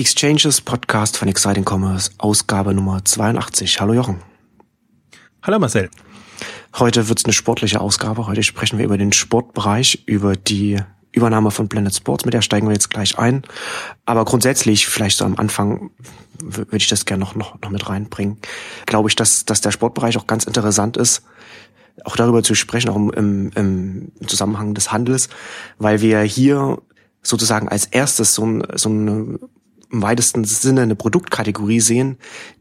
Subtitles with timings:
[0.00, 3.82] Exchanges Podcast von Exciting Commerce, Ausgabe Nummer 82.
[3.82, 4.22] Hallo Jochen.
[5.42, 5.90] Hallo Marcel.
[6.78, 8.26] Heute wird's eine sportliche Ausgabe.
[8.26, 10.78] Heute sprechen wir über den Sportbereich, über die
[11.12, 13.42] Übernahme von Blended Sports, mit der steigen wir jetzt gleich ein.
[14.06, 15.90] Aber grundsätzlich, vielleicht so am Anfang,
[16.42, 18.38] würde ich das gerne noch, noch, noch mit reinbringen,
[18.86, 21.24] glaube ich, dass, dass der Sportbereich auch ganz interessant ist,
[22.06, 25.28] auch darüber zu sprechen, auch im, im, im Zusammenhang des Handels,
[25.76, 26.80] weil wir hier
[27.22, 29.38] sozusagen als erstes so, ein, so eine
[29.90, 32.18] im weitesten Sinne eine Produktkategorie sehen,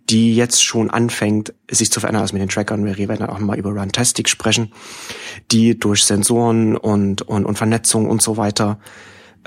[0.09, 2.23] die jetzt schon anfängt, sich zu verändern.
[2.23, 4.73] Also mit den Trackern, wir werden auch mal über Runtastic sprechen,
[5.51, 8.79] die durch Sensoren und, und, und Vernetzung und so weiter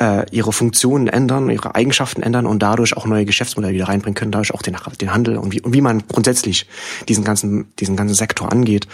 [0.01, 4.33] äh, ihre Funktionen ändern, ihre Eigenschaften ändern und dadurch auch neue Geschäftsmodelle wieder reinbringen können,
[4.33, 6.67] dadurch auch den, den Handel und wie, und wie man grundsätzlich
[7.09, 8.87] diesen ganzen, diesen ganzen Sektor angeht,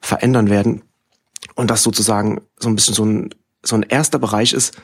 [0.00, 0.82] verändern werden.
[1.54, 3.30] Und das sozusagen so ein bisschen so ein,
[3.62, 4.76] so ein erster Bereich ist,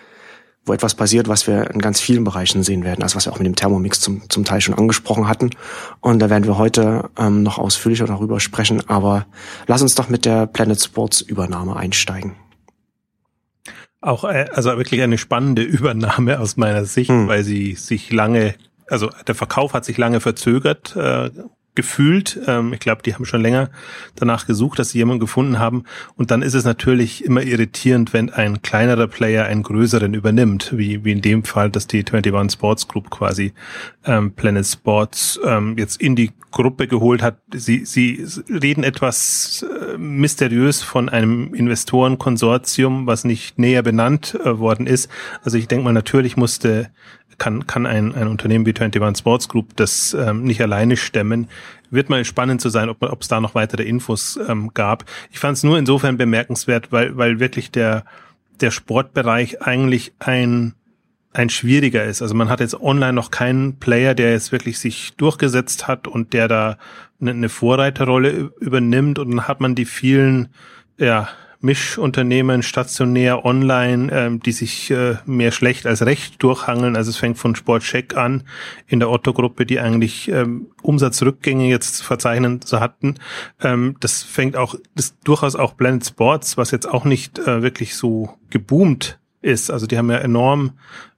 [0.65, 3.39] wo etwas passiert, was wir in ganz vielen Bereichen sehen werden, also was wir auch
[3.39, 5.51] mit dem Thermomix zum, zum Teil schon angesprochen hatten.
[6.01, 8.89] Und da werden wir heute ähm, noch ausführlicher darüber sprechen.
[8.89, 9.27] Aber
[9.67, 12.37] lass uns doch mit der Planet Sports Übernahme einsteigen.
[14.01, 17.27] Auch äh, also wirklich eine spannende Übernahme aus meiner Sicht, hm.
[17.27, 18.55] weil sie sich lange,
[18.87, 20.95] also der Verkauf hat sich lange verzögert.
[20.95, 21.31] Äh,
[21.75, 22.39] gefühlt.
[22.47, 23.71] Ähm, ich glaube, die haben schon länger
[24.15, 25.85] danach gesucht, dass sie jemanden gefunden haben.
[26.17, 31.05] Und dann ist es natürlich immer irritierend, wenn ein kleinerer Player einen größeren übernimmt, wie,
[31.05, 33.53] wie in dem Fall, dass die 21 Sports Group quasi
[34.05, 37.39] ähm, Planet Sports ähm, jetzt in die Gruppe geholt hat.
[37.53, 44.87] Sie, sie reden etwas äh, mysteriös von einem Investorenkonsortium, was nicht näher benannt äh, worden
[44.87, 45.11] ist.
[45.43, 46.91] Also ich denke mal, natürlich musste
[47.39, 51.49] kann, kann ein, ein Unternehmen wie 21 Sports Group das ähm, nicht alleine stemmen.
[51.91, 55.05] Wird mal spannend zu sein, ob es da noch weitere Infos ähm, gab.
[55.31, 58.05] Ich fand es nur insofern bemerkenswert, weil, weil wirklich der,
[58.61, 60.75] der Sportbereich eigentlich ein,
[61.33, 62.23] ein schwieriger ist.
[62.23, 66.33] Also man hat jetzt online noch keinen Player, der jetzt wirklich sich durchgesetzt hat und
[66.33, 66.79] der da
[67.21, 70.49] eine, eine Vorreiterrolle übernimmt und dann hat man die vielen,
[70.99, 71.29] ja,
[71.63, 76.97] Mischunternehmen, stationär, online, ähm, die sich äh, mehr schlecht als recht durchhangeln.
[76.97, 78.43] Also es fängt von Sportcheck an
[78.87, 83.15] in der Otto-Gruppe, die eigentlich ähm, Umsatzrückgänge jetzt verzeichnen zu hatten.
[83.61, 87.95] Ähm, das fängt auch, das durchaus auch Blended Sports, was jetzt auch nicht äh, wirklich
[87.97, 89.71] so geboomt ist.
[89.71, 90.73] Also die haben ja enorm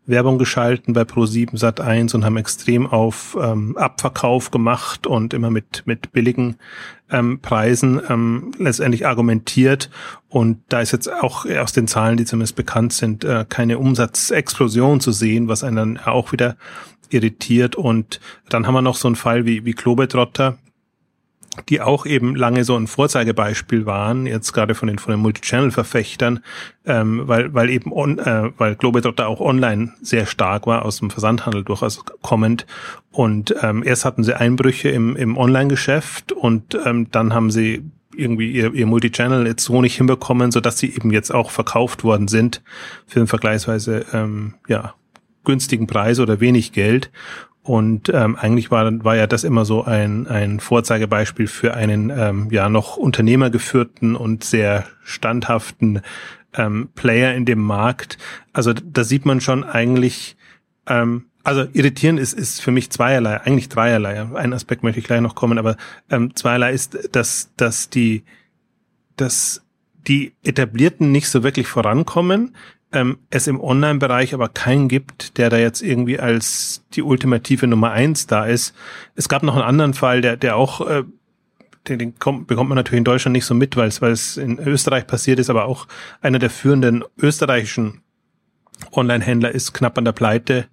[0.07, 5.51] Werbung geschalten bei Pro7 Sat 1 und haben extrem auf ähm, Abverkauf gemacht und immer
[5.51, 6.57] mit mit billigen
[7.11, 9.91] ähm, Preisen ähm, letztendlich argumentiert.
[10.29, 15.01] Und da ist jetzt auch aus den Zahlen, die zumindest bekannt sind, äh, keine Umsatzexplosion
[15.01, 16.57] zu sehen, was einen dann auch wieder
[17.11, 17.77] irritiert.
[17.77, 20.59] Und dann haben wir noch so einen Fall wie, wie Klobetrotter,
[21.69, 26.41] die auch eben lange so ein Vorzeigebeispiel waren, jetzt gerade von den von den Multichannel-Verfechtern,
[26.85, 31.11] ähm, weil weil eben on, äh, weil Globetrotter auch online sehr stark war aus dem
[31.11, 32.67] Versandhandel durchaus kommend.
[33.11, 37.83] Und ähm, erst hatten sie Einbrüche im im Online-Geschäft und ähm, dann haben sie
[38.17, 42.05] irgendwie ihr, ihr Multichannel jetzt so nicht hinbekommen, so dass sie eben jetzt auch verkauft
[42.05, 42.63] worden sind
[43.07, 44.95] für einen vergleichsweise ähm, ja
[45.45, 47.11] günstigen Preis oder wenig Geld
[47.65, 52.49] und ähm, eigentlich war, war ja das immer so ein, ein Vorzeigebeispiel für einen ähm,
[52.51, 56.03] ja noch unternehmergeführten und sehr standhaften
[56.53, 58.19] ähm, Player in dem Markt.
[58.53, 60.37] Also da sieht man schon eigentlich,
[60.87, 64.21] ähm, also irritierend ist, ist für mich zweierlei, eigentlich dreierlei.
[64.35, 65.79] Ein Aspekt möchte ich gleich noch kommen, aber
[66.11, 68.25] ähm, zweierlei ist, dass, dass die,
[69.17, 69.65] dass
[70.07, 72.55] die Etablierten nicht so wirklich vorankommen,
[72.95, 77.91] ähm, es im Online-Bereich aber keinen gibt, der da jetzt irgendwie als die ultimative Nummer
[77.91, 78.75] eins da ist.
[79.17, 81.03] Es gab noch einen anderen Fall, der, der auch, äh,
[81.89, 84.37] den, den kommt, bekommt man natürlich in Deutschland nicht so mit, weil es, weil es
[84.37, 85.87] in Österreich passiert ist, aber auch
[86.23, 88.01] einer der führenden österreichischen
[88.93, 90.67] Online-Händler ist knapp an der Pleite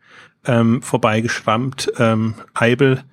[0.45, 1.91] ähm, vorbeigeschrammt.
[1.97, 3.03] Ähm, Eibel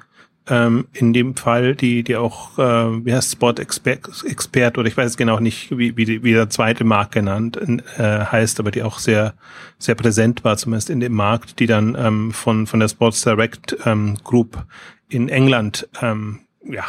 [0.49, 4.97] ähm, in dem Fall, die, die auch, äh, wie heißt Sport Expert, Expert oder ich
[4.97, 7.59] weiß genau nicht, wie, wie, die, wie der zweite Markt genannt
[7.97, 9.35] äh, heißt, aber die auch sehr,
[9.79, 13.77] sehr präsent war, zumindest in dem Markt, die dann ähm, von, von der Sports Direct
[13.85, 14.65] ähm, Group
[15.09, 16.85] in England, ähm, ja,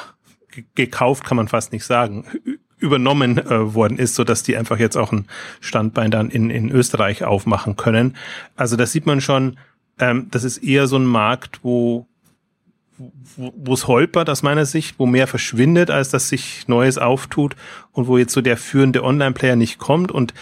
[0.75, 2.25] gekauft kann man fast nicht sagen,
[2.78, 5.28] übernommen äh, worden ist, so dass die einfach jetzt auch ein
[5.60, 8.16] Standbein dann in, in Österreich aufmachen können.
[8.56, 9.57] Also das sieht man schon,
[10.00, 12.07] ähm, das ist eher so ein Markt, wo
[13.38, 17.56] wo es holpert aus meiner Sicht, wo mehr verschwindet, als dass sich Neues auftut
[17.92, 20.34] und wo jetzt so der führende Online-Player nicht kommt und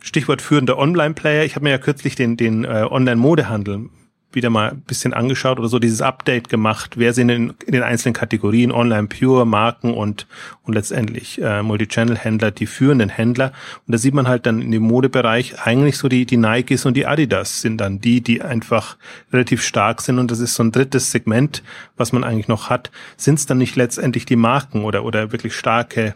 [0.00, 1.44] Stichwort führender Online-Player.
[1.44, 3.88] Ich habe mir ja kürzlich den, den äh, Online-Modehandel
[4.34, 6.96] wieder mal ein bisschen angeschaut oder so dieses Update gemacht.
[6.96, 10.26] Wer sind in, in den einzelnen Kategorien Online Pure, Marken und,
[10.62, 13.52] und letztendlich äh, Multichannel-Händler, die führenden Händler.
[13.86, 16.96] Und da sieht man halt dann in dem Modebereich eigentlich so die, die Nikes und
[16.96, 18.96] die Adidas sind dann die, die einfach
[19.32, 20.18] relativ stark sind.
[20.18, 21.62] Und das ist so ein drittes Segment,
[21.96, 22.90] was man eigentlich noch hat.
[23.16, 26.14] Sind es dann nicht letztendlich die Marken oder, oder wirklich starke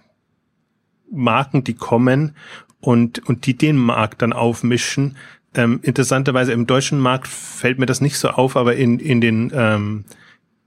[1.11, 2.35] Marken, die kommen
[2.81, 5.17] und, und die den Markt dann aufmischen,
[5.55, 9.53] ähm, interessanterweise im deutschen Markt fällt mir das nicht so auf, aber in, in den
[9.55, 10.05] ähm,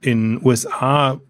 [0.00, 1.20] in USA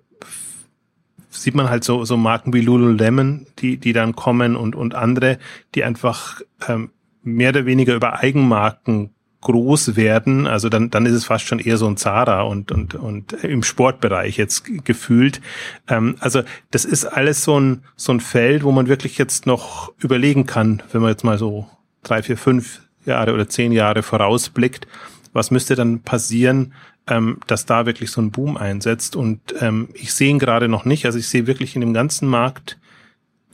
[1.31, 5.38] sieht man halt so, so Marken wie Lululemon, die, die dann kommen und, und andere,
[5.75, 6.90] die einfach ähm,
[7.22, 9.10] mehr oder weniger über Eigenmarken
[9.40, 12.94] groß werden, also dann, dann ist es fast schon eher so ein Zara und, und,
[12.94, 15.40] und im Sportbereich jetzt gefühlt.
[15.88, 19.93] Ähm, also das ist alles so ein, so ein Feld, wo man wirklich jetzt noch
[19.99, 21.66] überlegen kann, wenn man jetzt mal so
[22.04, 24.87] drei, vier, fünf Jahre oder zehn Jahre vorausblickt,
[25.32, 26.72] was müsste dann passieren,
[27.06, 29.16] ähm, dass da wirklich so ein Boom einsetzt.
[29.16, 31.06] Und ähm, ich sehe ihn gerade noch nicht.
[31.06, 32.78] Also ich sehe wirklich in dem ganzen Markt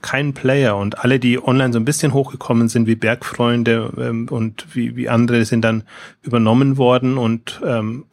[0.02, 4.66] keinen Player und alle, die online so ein bisschen hochgekommen sind, wie Bergfreunde ähm, und
[4.74, 5.84] wie, wie andere, sind dann
[6.22, 8.04] übernommen worden und ähm,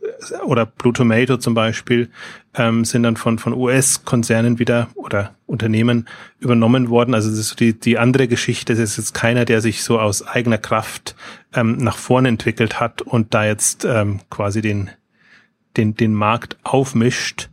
[0.46, 2.10] oder Blue Tomato zum Beispiel
[2.56, 6.08] ähm, sind dann von von US-Konzernen wieder oder Unternehmen
[6.40, 7.14] übernommen worden.
[7.14, 8.74] Also das ist die die andere Geschichte.
[8.74, 11.16] Das ist jetzt keiner, der sich so aus eigener Kraft
[11.54, 14.90] ähm, nach vorne entwickelt hat und da jetzt ähm, quasi den
[15.78, 17.50] den den Markt aufmischt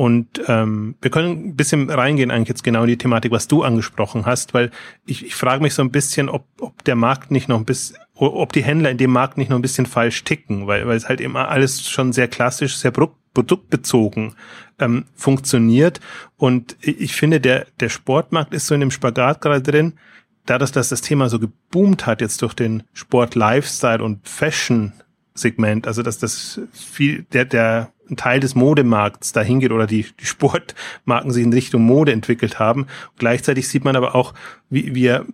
[0.00, 3.62] und ähm, wir können ein bisschen reingehen eigentlich jetzt genau in die Thematik, was du
[3.62, 4.70] angesprochen hast, weil
[5.04, 7.98] ich, ich frage mich so ein bisschen, ob, ob der Markt nicht noch ein bisschen,
[8.14, 11.10] ob die Händler in dem Markt nicht noch ein bisschen falsch ticken, weil, weil es
[11.10, 14.36] halt immer alles schon sehr klassisch, sehr produktbezogen
[14.78, 16.00] ähm, funktioniert.
[16.38, 19.98] Und ich finde, der, der Sportmarkt ist so in dem Spagat gerade drin,
[20.46, 24.94] dadurch, dass das Thema so geboomt hat jetzt durch den Sport Lifestyle und Fashion
[25.40, 30.06] Segment, also dass das viel, der, der ein Teil des Modemarkts dahin geht oder die,
[30.20, 32.86] die Sportmarken sich in Richtung Mode entwickelt haben.
[33.18, 34.34] Gleichzeitig sieht man aber auch,
[34.68, 35.26] wie, wie er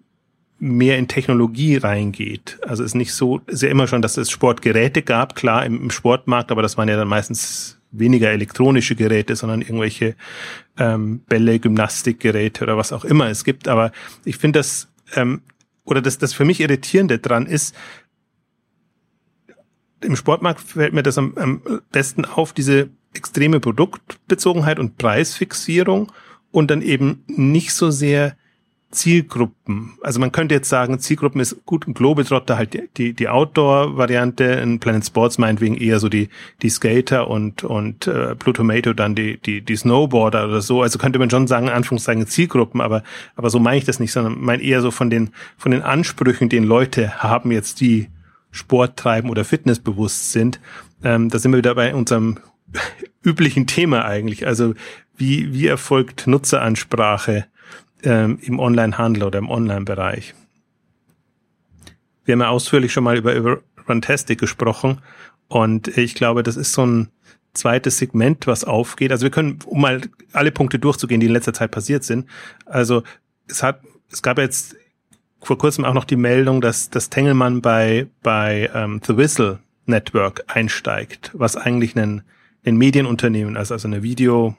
[0.59, 2.59] mehr in Technologie reingeht.
[2.63, 5.83] Also es ist nicht so, ist ja immer schon, dass es Sportgeräte gab, klar im,
[5.83, 10.17] im Sportmarkt, aber das waren ja dann meistens weniger elektronische Geräte, sondern irgendwelche
[10.79, 13.69] ähm, Bälle, Gymnastikgeräte oder was auch immer es gibt.
[13.69, 13.93] Aber
[14.25, 15.43] ich finde das, ähm,
[15.85, 17.75] oder das, das für mich Irritierende dran ist,
[20.07, 21.61] im Sportmarkt fällt mir das am, am
[21.93, 26.13] besten auf, diese extreme Produktbezogenheit und Preisfixierung
[26.51, 28.37] und dann eben nicht so sehr
[28.91, 29.99] Zielgruppen.
[30.03, 34.79] Also man könnte jetzt sagen, Zielgruppen ist gut ein Globetrotter halt die, die Outdoor-Variante, in
[34.79, 36.29] Planet Sports meinetwegen eher so die,
[36.63, 40.83] die Skater und, und äh, Blue Tomato dann die, die, die Snowboarder oder so.
[40.83, 43.03] Also könnte man schon sagen, in Anführungszeichen Zielgruppen, aber,
[43.35, 46.49] aber so meine ich das nicht, sondern meine eher so von den, von den Ansprüchen,
[46.49, 48.09] den Leute haben jetzt die
[48.57, 50.61] Sport treiben oder fitnessbewusst sind.
[51.05, 52.39] Ähm, da sind wir wieder bei unserem
[53.23, 54.47] üblichen Thema eigentlich.
[54.47, 54.75] Also
[55.17, 57.47] wie, wie erfolgt Nutzeransprache
[58.03, 60.35] ähm, im Online-Handel oder im Online-Bereich?
[62.25, 65.01] Wir haben ja ausführlich schon mal über, über Runtastic gesprochen
[65.49, 67.09] und ich glaube, das ist so ein
[67.55, 69.13] zweites Segment, was aufgeht.
[69.13, 72.27] Also wir können, um mal alle Punkte durchzugehen, die in letzter Zeit passiert sind.
[72.67, 73.03] Also
[73.49, 73.81] es hat,
[74.11, 74.77] es gab jetzt
[75.41, 80.45] vor kurzem auch noch die Meldung, dass, dass Tengelmann bei, bei ähm, The Whistle Network
[80.49, 82.23] einsteigt, was eigentlich ein,
[82.65, 84.57] ein Medienunternehmen, also, also eine Video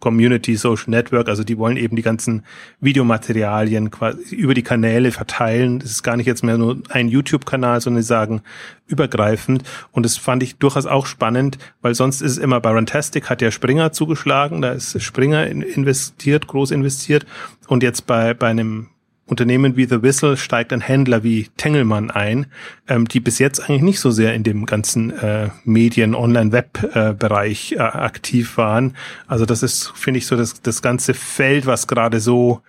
[0.00, 2.42] Community Social Network, also die wollen eben die ganzen
[2.80, 5.78] Videomaterialien quasi über die Kanäle verteilen.
[5.78, 8.40] Das ist gar nicht jetzt mehr nur ein YouTube-Kanal, sondern sie sagen
[8.86, 9.62] übergreifend.
[9.92, 13.42] Und das fand ich durchaus auch spannend, weil sonst ist es immer bei Runtastic hat
[13.42, 17.26] der Springer zugeschlagen, da ist Springer investiert, groß investiert.
[17.68, 18.88] Und jetzt bei, bei einem
[19.30, 22.46] Unternehmen wie The Whistle steigt ein Händler wie Tengelmann ein,
[22.88, 27.76] ähm, die bis jetzt eigentlich nicht so sehr in dem ganzen äh, Medien-, Online-Web-Bereich äh,
[27.76, 28.96] äh, aktiv waren.
[29.28, 32.60] Also das ist, finde ich, so das, das ganze Feld, was gerade so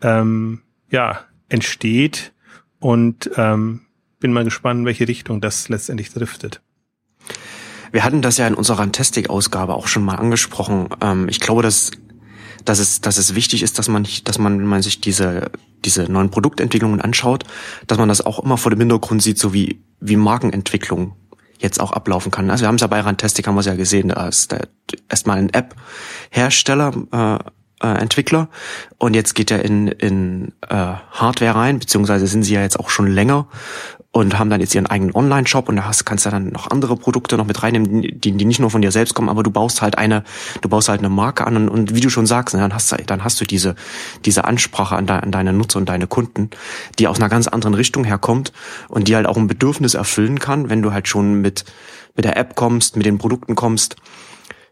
[0.00, 2.32] ähm, ja entsteht.
[2.78, 3.82] Und ähm,
[4.20, 6.62] bin mal gespannt, welche Richtung das letztendlich driftet.
[7.92, 10.88] Wir hatten das ja in unserer Fantastic-Ausgabe auch schon mal angesprochen.
[11.00, 11.90] Ähm, ich glaube, dass
[12.64, 15.50] dass es, dass es wichtig ist, dass man, dass man, wenn man sich diese,
[15.84, 17.44] diese neuen Produktentwicklungen anschaut,
[17.86, 21.14] dass man das auch immer vor dem Hintergrund sieht, so wie, wie Markenentwicklung
[21.58, 22.50] jetzt auch ablaufen kann.
[22.50, 24.54] Also wir haben es ja bei Rantastic, haben wir es ja gesehen, da ist
[25.08, 28.48] erstmal ein App-Hersteller, äh, äh, Entwickler
[28.98, 32.90] und jetzt geht er in, in äh, Hardware rein, beziehungsweise sind sie ja jetzt auch
[32.90, 33.46] schon länger
[34.12, 36.96] und haben dann jetzt ihren eigenen Online-Shop und da hast, kannst du dann noch andere
[36.96, 39.82] Produkte noch mit reinnehmen, die, die nicht nur von dir selbst kommen, aber du baust
[39.82, 40.24] halt eine,
[40.62, 42.96] du baust halt eine Marke an und, und wie du schon sagst, dann hast du,
[42.96, 43.76] dann hast du diese,
[44.24, 46.50] diese Ansprache an, de, an deine Nutzer und deine Kunden,
[46.98, 48.52] die aus einer ganz anderen Richtung herkommt
[48.88, 51.64] und die halt auch ein Bedürfnis erfüllen kann, wenn du halt schon mit,
[52.16, 53.94] mit der App kommst, mit den Produkten kommst,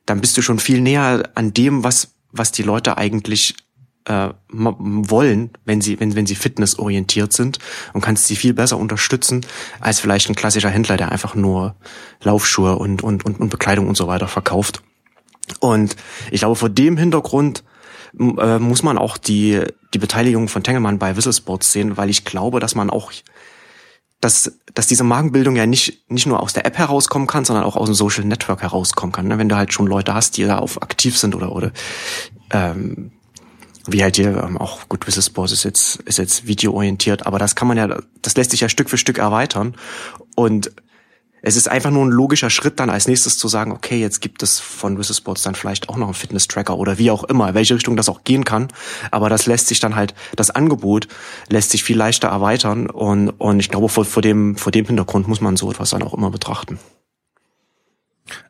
[0.04, 3.54] dann bist du schon viel näher an dem, was, was die Leute eigentlich
[4.08, 7.58] äh, wollen, wenn sie, wenn, wenn sie fitnessorientiert sind
[7.92, 9.44] und kannst sie viel besser unterstützen
[9.80, 11.76] als vielleicht ein klassischer Händler, der einfach nur
[12.22, 14.82] Laufschuhe und, und, und, und Bekleidung und so weiter verkauft.
[15.60, 15.96] Und
[16.30, 17.64] ich glaube, vor dem Hintergrund
[18.18, 19.62] äh, muss man auch die,
[19.94, 23.12] die Beteiligung von Tengelmann bei Whistlesports sehen, weil ich glaube, dass man auch
[24.20, 27.76] dass, dass diese Markenbildung ja nicht, nicht nur aus der App herauskommen kann, sondern auch
[27.76, 29.28] aus dem Social Network herauskommen kann.
[29.28, 29.38] Ne?
[29.38, 31.70] Wenn du halt schon Leute hast, die da auf aktiv sind oder, oder
[32.50, 33.12] ähm,
[33.88, 37.54] wie halt hier ähm, auch gut Whistle Sports ist jetzt ist jetzt videoorientiert, aber das
[37.54, 39.74] kann man ja das lässt sich ja Stück für Stück erweitern
[40.36, 40.70] und
[41.42, 44.42] es ist einfach nur ein logischer Schritt dann als nächstes zu sagen, okay, jetzt gibt
[44.42, 47.74] es von Whistle Sports dann vielleicht auch noch einen Fitness-Tracker oder wie auch immer, welche
[47.74, 48.68] Richtung das auch gehen kann.
[49.10, 51.06] Aber das lässt sich dann halt, das Angebot
[51.48, 55.28] lässt sich viel leichter erweitern und, und ich glaube, vor, vor, dem, vor dem Hintergrund
[55.28, 56.78] muss man so etwas dann auch immer betrachten.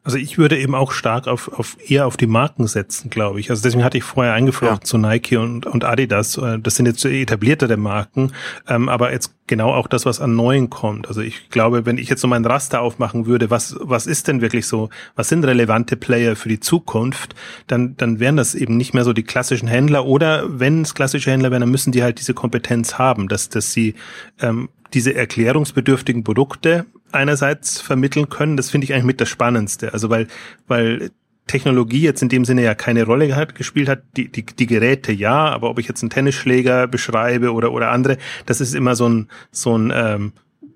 [0.04, 3.50] Also ich würde eben auch stark auf, auf eher auf die Marken setzen, glaube ich.
[3.50, 4.84] Also deswegen hatte ich vorher eingeflochten ja.
[4.84, 6.36] zu Nike und, und Adidas.
[6.38, 8.32] Äh, das sind jetzt etabliertere Marken,
[8.68, 11.08] ähm, aber jetzt genau auch das, was an Neuen kommt.
[11.08, 14.40] Also ich glaube, wenn ich jetzt so mein Raster aufmachen würde, was, was ist denn
[14.40, 17.34] wirklich so, was sind relevante Player für die Zukunft,
[17.66, 21.30] dann, dann wären das eben nicht mehr so die klassischen Händler oder wenn es klassische
[21.30, 23.94] Händler wären, dann müssen die halt diese Kompetenz haben, dass, dass sie
[24.40, 28.56] ähm, diese erklärungsbedürftigen Produkte einerseits vermitteln können.
[28.56, 29.92] Das finde ich eigentlich mit das Spannendste.
[29.92, 30.26] Also weil,
[30.66, 31.10] weil
[31.46, 35.12] Technologie jetzt in dem Sinne ja keine Rolle hat, gespielt hat, die, die, die Geräte
[35.12, 39.08] ja, aber ob ich jetzt einen Tennisschläger beschreibe oder, oder andere, das ist immer so
[39.08, 40.32] ein, so ein, ähm,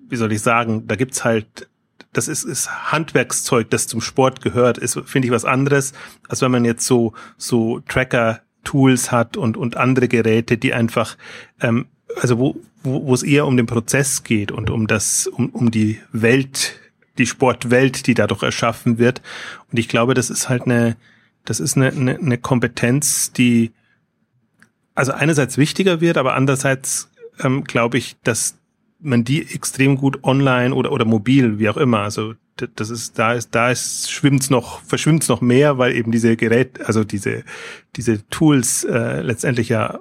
[0.08, 1.68] wie soll ich sagen, da gibt's halt
[2.14, 5.94] das ist, ist Handwerkszeug, das zum Sport gehört, ist, finde ich, was anderes,
[6.28, 11.16] als wenn man jetzt so, so Tracker-Tools hat und, und andere Geräte, die einfach
[11.62, 11.86] ähm,
[12.20, 15.70] also wo, wo, wo es eher um den Prozess geht und um das, um, um
[15.70, 16.80] die Welt,
[17.18, 19.22] die Sportwelt, die dadurch erschaffen wird.
[19.70, 20.96] Und ich glaube, das ist halt eine,
[21.44, 23.72] das ist eine, eine, eine Kompetenz, die
[24.94, 27.10] also einerseits wichtiger wird, aber andererseits
[27.40, 28.58] ähm, glaube ich, dass
[29.00, 32.34] man die extrem gut online oder oder mobil, wie auch immer, also
[32.76, 36.80] das ist da ist da ist schwimmt's noch verschwimmt's noch mehr, weil eben diese Gerät,
[36.82, 37.44] also diese
[37.96, 39.98] diese Tools äh, letztendlich ja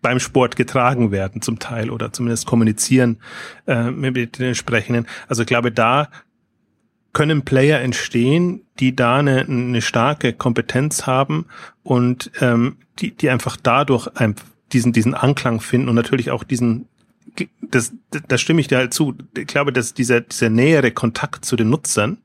[0.00, 3.18] beim Sport getragen werden zum Teil oder zumindest kommunizieren
[3.66, 5.06] äh, mit den entsprechenden.
[5.26, 6.08] Also ich glaube, da
[7.12, 11.46] können Player entstehen, die da eine, eine starke Kompetenz haben
[11.82, 14.08] und ähm, die, die einfach dadurch
[14.72, 16.86] diesen, diesen Anklang finden und natürlich auch diesen,
[17.60, 19.14] das, das stimme ich dir halt zu.
[19.36, 22.18] Ich glaube, dass dieser, dieser nähere Kontakt zu den Nutzern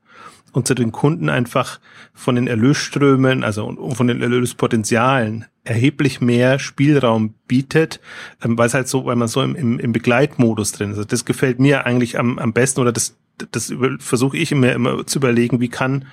[0.52, 1.80] und zu den Kunden einfach
[2.12, 8.00] von den Erlösströmen, also von den Erlöspotenzialen erheblich mehr Spielraum bietet,
[8.44, 10.98] ähm, weil es halt so, weil man so im, im, im Begleitmodus drin ist.
[10.98, 13.16] Also das gefällt mir eigentlich am, am besten oder das,
[13.50, 16.04] das versuche ich immer, immer zu überlegen, wie kann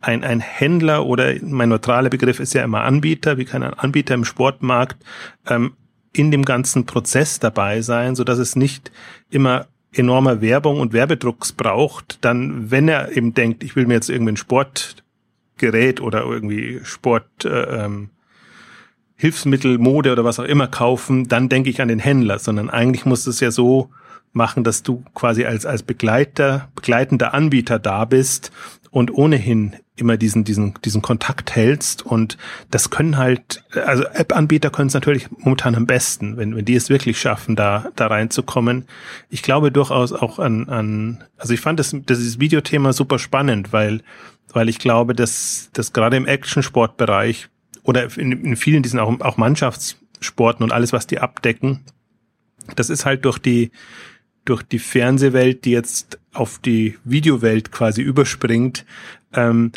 [0.00, 4.14] ein, ein Händler oder mein neutraler Begriff ist ja immer Anbieter, wie kann ein Anbieter
[4.14, 4.96] im Sportmarkt
[5.46, 5.72] ähm,
[6.12, 8.90] in dem ganzen Prozess dabei sein, so dass es nicht
[9.30, 14.10] immer enormer Werbung und Werbedrucks braucht, dann, wenn er eben denkt, ich will mir jetzt
[14.10, 18.10] irgendwie ein Sportgerät oder irgendwie Sport äh, ähm,
[19.16, 23.06] Hilfsmittel, Mode oder was auch immer kaufen, dann denke ich an den Händler, sondern eigentlich
[23.06, 23.90] muss es ja so
[24.32, 28.52] machen, dass du quasi als, als Begleiter, begleitender Anbieter da bist
[28.90, 32.04] und ohnehin immer diesen, diesen, diesen Kontakt hältst.
[32.04, 32.36] Und
[32.70, 36.90] das können halt, also App-Anbieter können es natürlich momentan am besten, wenn, wenn die es
[36.90, 38.84] wirklich schaffen, da, da reinzukommen.
[39.30, 44.02] Ich glaube durchaus auch an, an, also ich fand das, das Videothema super spannend, weil,
[44.52, 47.48] weil ich glaube, dass, dass gerade im Action-Sport-Bereich
[47.86, 51.80] oder in, in vielen diesen auch, auch Mannschaftssporten und alles, was die abdecken,
[52.74, 53.70] das ist halt durch die,
[54.44, 58.84] durch die Fernsehwelt, die jetzt auf die Videowelt quasi überspringt,
[59.32, 59.72] ähm,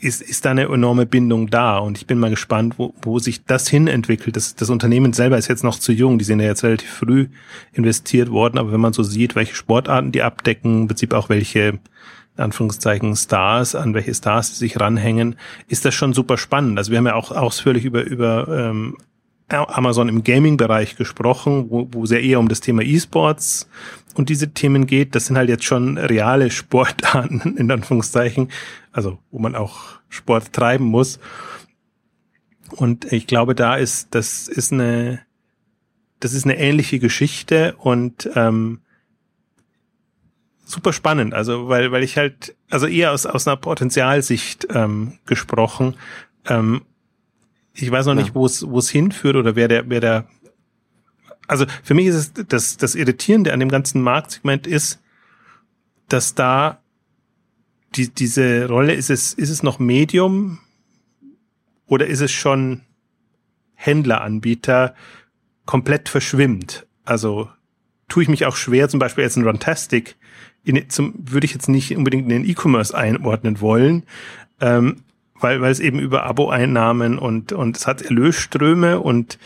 [0.00, 1.78] ist, ist da eine enorme Bindung da.
[1.78, 4.36] Und ich bin mal gespannt, wo, wo sich das hin entwickelt.
[4.36, 6.18] Das, das Unternehmen selber ist jetzt noch zu jung.
[6.18, 7.26] Die sind ja jetzt relativ früh
[7.72, 8.58] investiert worden.
[8.58, 11.80] Aber wenn man so sieht, welche Sportarten die abdecken, im Prinzip auch welche
[12.38, 16.78] Anführungszeichen Stars, an welche Stars sie sich ranhängen, ist das schon super spannend.
[16.78, 18.96] Also wir haben ja auch ausführlich über, über ähm,
[19.48, 23.68] Amazon im Gaming-Bereich gesprochen, wo, wo sehr eher um das Thema E-Sports
[24.14, 25.14] und diese Themen geht.
[25.14, 28.50] Das sind halt jetzt schon reale Sportarten, in Anführungszeichen,
[28.92, 31.18] also wo man auch Sport treiben muss.
[32.70, 35.20] Und ich glaube, da ist, das ist eine,
[36.20, 38.80] das ist eine ähnliche Geschichte und ähm,
[40.68, 45.96] super spannend, also weil, weil ich halt, also eher aus, aus einer Potenzialsicht ähm, gesprochen.
[46.46, 46.82] Ähm,
[47.72, 48.22] ich weiß noch ja.
[48.22, 50.28] nicht, wo es, wo es hinführt oder wer der, wer der.
[51.46, 55.00] Also für mich ist es das, das Irritierende an dem ganzen Marktsegment ist,
[56.08, 56.82] dass da
[57.94, 60.58] die, diese Rolle, ist es, ist es noch Medium
[61.86, 62.82] oder ist es schon
[63.74, 64.94] Händleranbieter
[65.64, 66.86] komplett verschwimmt?
[67.06, 67.48] Also
[68.08, 70.17] tue ich mich auch schwer, zum Beispiel jetzt ein Runtastic,
[70.68, 74.04] in, zum, würde ich jetzt nicht unbedingt in den E-Commerce einordnen wollen,
[74.60, 75.02] ähm,
[75.40, 79.38] weil, weil es eben über Abo-Einnahmen und, und es hat Erlösströme und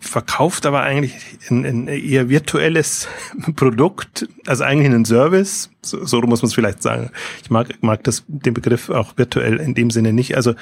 [0.00, 1.14] verkauft aber eigentlich
[1.50, 3.06] ein, ein eher virtuelles
[3.56, 7.10] Produkt, also eigentlich einen Service, so, so muss man es vielleicht sagen.
[7.42, 10.36] Ich mag, mag das, den Begriff auch virtuell in dem Sinne nicht.
[10.36, 10.54] Also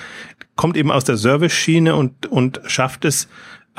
[0.57, 3.29] kommt eben aus der Service-Schiene und, und schafft es,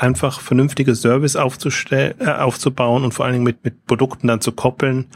[0.00, 4.52] einfach vernünftige Service aufzustellen, äh, aufzubauen und vor allen Dingen mit, mit Produkten dann zu
[4.52, 5.06] koppeln.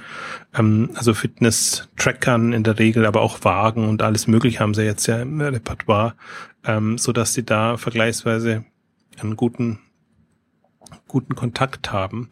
[0.55, 5.07] Ähm, also Fitness-Trackern in der Regel, aber auch Wagen und alles mögliche haben sie jetzt
[5.07, 6.15] ja im Repertoire,
[6.65, 8.65] ähm, so dass sie da vergleichsweise
[9.21, 9.79] einen guten
[11.09, 12.29] guten Kontakt haben.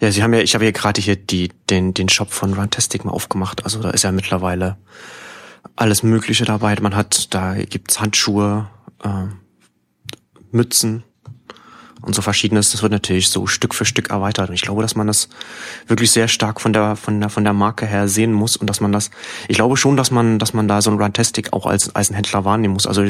[0.00, 3.04] Ja, sie haben ja, ich habe ja gerade hier die, den, den Shop von Runtastic
[3.04, 3.64] mal aufgemacht.
[3.64, 4.76] Also da ist ja mittlerweile
[5.76, 6.76] alles Mögliche dabei.
[6.80, 8.68] Man hat, da gibt's Handschuhe,
[9.02, 9.26] äh,
[10.50, 11.04] Mützen
[12.00, 12.70] und so verschiedenes.
[12.70, 14.48] Das wird natürlich so Stück für Stück erweitert.
[14.48, 15.28] Und ich glaube, dass man das
[15.86, 18.80] wirklich sehr stark von der, von der, von der Marke her sehen muss und dass
[18.80, 19.10] man das,
[19.48, 22.14] ich glaube schon, dass man, dass man da so ein Runtastic auch als, als ein
[22.14, 22.86] Händler wahrnehmen muss.
[22.86, 23.02] Also,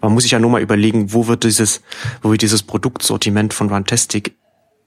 [0.00, 1.82] man muss sich ja nur mal überlegen, wo wird dieses,
[2.20, 4.34] wo wird dieses Produktsortiment von Runtastic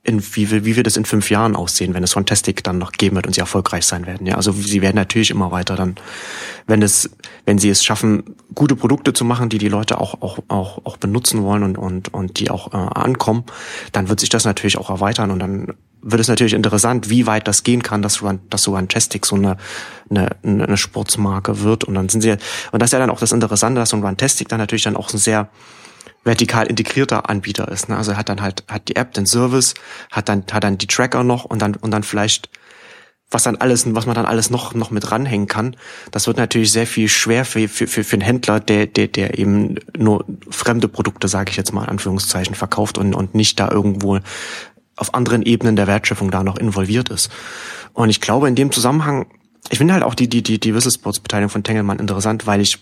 [0.06, 2.92] in, wie, wie wie wird es in fünf Jahren aussehen, wenn es Fantastic dann noch
[2.92, 4.28] geben wird und sie erfolgreich sein werden.
[4.28, 5.96] Ja, also sie werden natürlich immer weiter dann,
[6.68, 7.10] wenn es,
[7.46, 10.98] wenn sie es schaffen, gute Produkte zu machen, die die Leute auch auch auch, auch
[10.98, 13.46] benutzen wollen und und und die auch äh, ankommen,
[13.92, 17.48] dann wird sich das natürlich auch erweitern und dann wird es natürlich interessant, wie weit
[17.48, 19.58] das gehen kann, dass dass so Runtastic so eine,
[20.10, 22.32] eine eine Sportsmarke wird und dann sind sie
[22.72, 24.96] und das ist ja dann auch das Interessante, dass so ein Runtastic dann natürlich dann
[24.96, 25.50] auch ein sehr
[26.26, 27.88] vertikal integrierter Anbieter ist.
[27.88, 27.96] Ne?
[27.96, 29.76] Also er hat dann halt hat die App, den Service,
[30.12, 32.50] hat dann hat dann die Tracker noch und dann und dann vielleicht
[33.32, 35.76] was dann alles, was man dann alles noch noch mit ranhängen kann.
[36.12, 39.38] Das wird natürlich sehr viel schwer für für für, für einen Händler, der der der
[39.38, 43.70] eben nur fremde Produkte, sage ich jetzt mal in Anführungszeichen, verkauft und und nicht da
[43.70, 44.20] irgendwo
[44.98, 47.32] auf anderen Ebenen der Wertschöpfung da noch involviert ist.
[47.94, 49.28] Und ich glaube in dem Zusammenhang,
[49.70, 52.80] ich finde halt auch die die die die Whistlesports Beteiligung von Tengelmann interessant, weil ich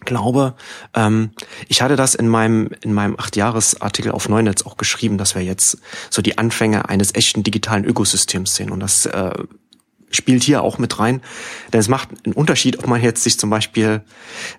[0.00, 0.54] glaube,
[0.94, 1.30] ähm,
[1.68, 5.34] ich hatte das in meinem in meinem acht Jahres Artikel auf Neunetz auch geschrieben, dass
[5.34, 5.78] wir jetzt
[6.10, 8.70] so die Anfänge eines echten digitalen Ökosystems sehen.
[8.70, 9.32] Und das äh,
[10.14, 11.20] spielt hier auch mit rein,
[11.72, 14.02] denn es macht einen Unterschied, ob man jetzt sich zum Beispiel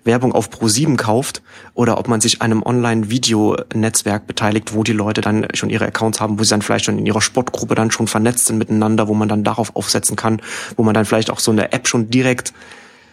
[0.04, 1.42] Werbung auf Pro7 kauft
[1.74, 6.38] oder ob man sich einem Online-Video-Netzwerk beteiligt, wo die Leute dann schon ihre Accounts haben,
[6.38, 9.28] wo sie dann vielleicht schon in ihrer Sportgruppe dann schon vernetzt sind miteinander, wo man
[9.28, 10.40] dann darauf aufsetzen kann,
[10.76, 12.52] wo man dann vielleicht auch so eine App schon direkt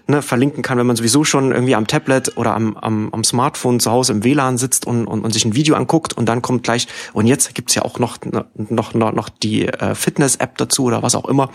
[0.07, 3.79] ne, verlinken kann, wenn man sowieso schon irgendwie am Tablet oder am, am, am Smartphone
[3.79, 6.63] zu Hause im WLAN sitzt und, und, und sich ein Video anguckt und dann kommt
[6.63, 8.17] gleich, und jetzt gibt's ja auch noch,
[8.55, 11.49] noch, noch, noch die äh, Fitness-App dazu oder was auch immer,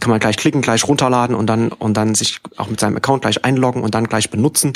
[0.00, 3.22] kann man gleich klicken, gleich runterladen und dann, und dann sich auch mit seinem Account
[3.22, 4.72] gleich einloggen und dann gleich benutzen.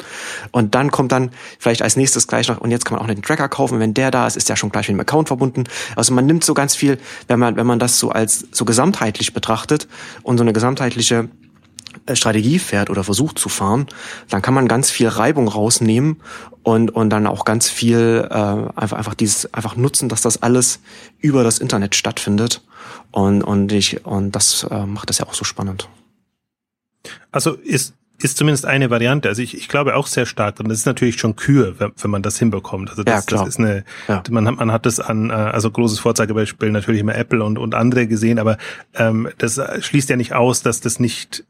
[0.51, 3.23] Und dann kommt dann vielleicht als nächstes gleich noch, und jetzt kann man auch den
[3.23, 5.65] Tracker kaufen, wenn der da ist, ist der schon gleich mit dem Account verbunden.
[5.97, 9.33] Also man nimmt so ganz viel, wenn man, wenn man das so als so gesamtheitlich
[9.33, 9.89] betrachtet
[10.23, 11.29] und so eine gesamtheitliche
[12.13, 13.87] Strategie fährt oder versucht zu fahren,
[14.29, 16.21] dann kann man ganz viel Reibung rausnehmen
[16.63, 20.81] und und dann auch ganz viel äh, einfach einfach dieses einfach nutzen, dass das alles
[21.21, 22.63] über das Internet stattfindet
[23.11, 25.89] und und ich und das äh, macht das ja auch so spannend.
[27.31, 29.29] Also ist ist zumindest eine Variante.
[29.29, 32.11] Also ich, ich glaube auch sehr stark und das ist natürlich schon Kür, wenn, wenn
[32.11, 32.89] man das hinbekommt.
[32.89, 33.45] Also das, ja, klar.
[33.45, 34.23] das ist eine, ja.
[34.31, 37.75] man hat man hat das an, äh, also großes Vorzeigebeispiel natürlich immer Apple und und
[37.75, 38.57] andere gesehen, aber
[38.95, 41.45] ähm, das schließt ja nicht aus, dass das nicht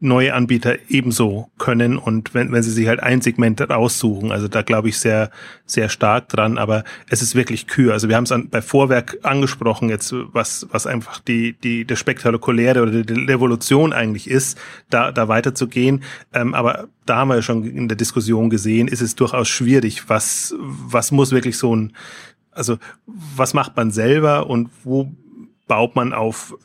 [0.00, 4.62] neue Anbieter ebenso können und wenn, wenn sie sich halt ein Segment raussuchen, also da
[4.62, 5.30] glaube ich sehr,
[5.66, 7.94] sehr stark dran, aber es ist wirklich Kür.
[7.94, 11.96] Also wir haben es an, bei Vorwerk angesprochen jetzt, was, was einfach die, die, der
[11.96, 14.56] Spektakuläre oder die Revolution eigentlich ist,
[14.88, 16.04] da, da weiterzugehen.
[16.32, 20.08] Ähm, aber da haben wir ja schon in der Diskussion gesehen, ist es durchaus schwierig,
[20.08, 21.92] was, was muss wirklich so ein,
[22.52, 25.10] also was macht man selber und wo
[25.66, 26.56] baut man auf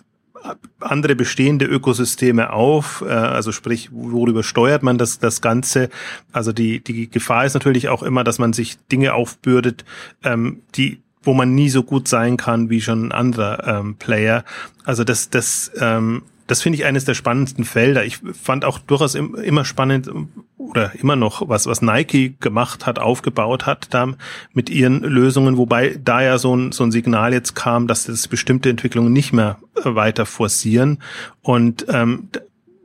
[0.79, 5.89] andere bestehende Ökosysteme auf, äh, also sprich, worüber steuert man das, das Ganze?
[6.31, 9.85] Also die, die Gefahr ist natürlich auch immer, dass man sich Dinge aufbürdet,
[10.23, 14.43] ähm, die wo man nie so gut sein kann wie schon ein anderer ähm, Player.
[14.83, 18.03] Also das, das ähm, das finde ich eines der spannendsten Felder.
[18.03, 20.09] Ich fand auch durchaus immer spannend
[20.57, 24.13] oder immer noch, was, was Nike gemacht hat, aufgebaut hat, da
[24.53, 28.27] mit ihren Lösungen, wobei da ja so ein, so ein Signal jetzt kam, dass das
[28.27, 30.99] bestimmte Entwicklungen nicht mehr äh, weiter forcieren.
[31.41, 32.29] Und ähm,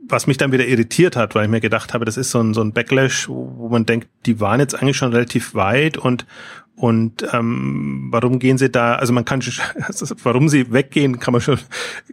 [0.07, 2.53] was mich dann wieder irritiert hat, weil ich mir gedacht habe, das ist so ein,
[2.53, 6.25] so ein Backlash, wo man denkt, die waren jetzt eigentlich schon relativ weit und
[6.79, 9.61] und ähm, warum gehen sie da, also man kann schon,
[10.23, 11.59] warum sie weggehen, kann man schon,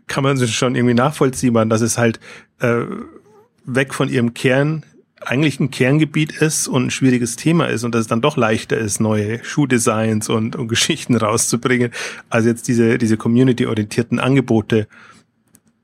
[0.09, 2.19] kann man schon irgendwie nachvollziehen, dass es halt
[2.59, 2.83] äh,
[3.65, 4.85] weg von ihrem Kern
[5.21, 8.77] eigentlich ein Kerngebiet ist und ein schwieriges Thema ist und dass es dann doch leichter
[8.77, 11.93] ist, neue Schuhdesigns und, und Geschichten rauszubringen,
[12.29, 14.89] als jetzt diese, diese community-orientierten Angebote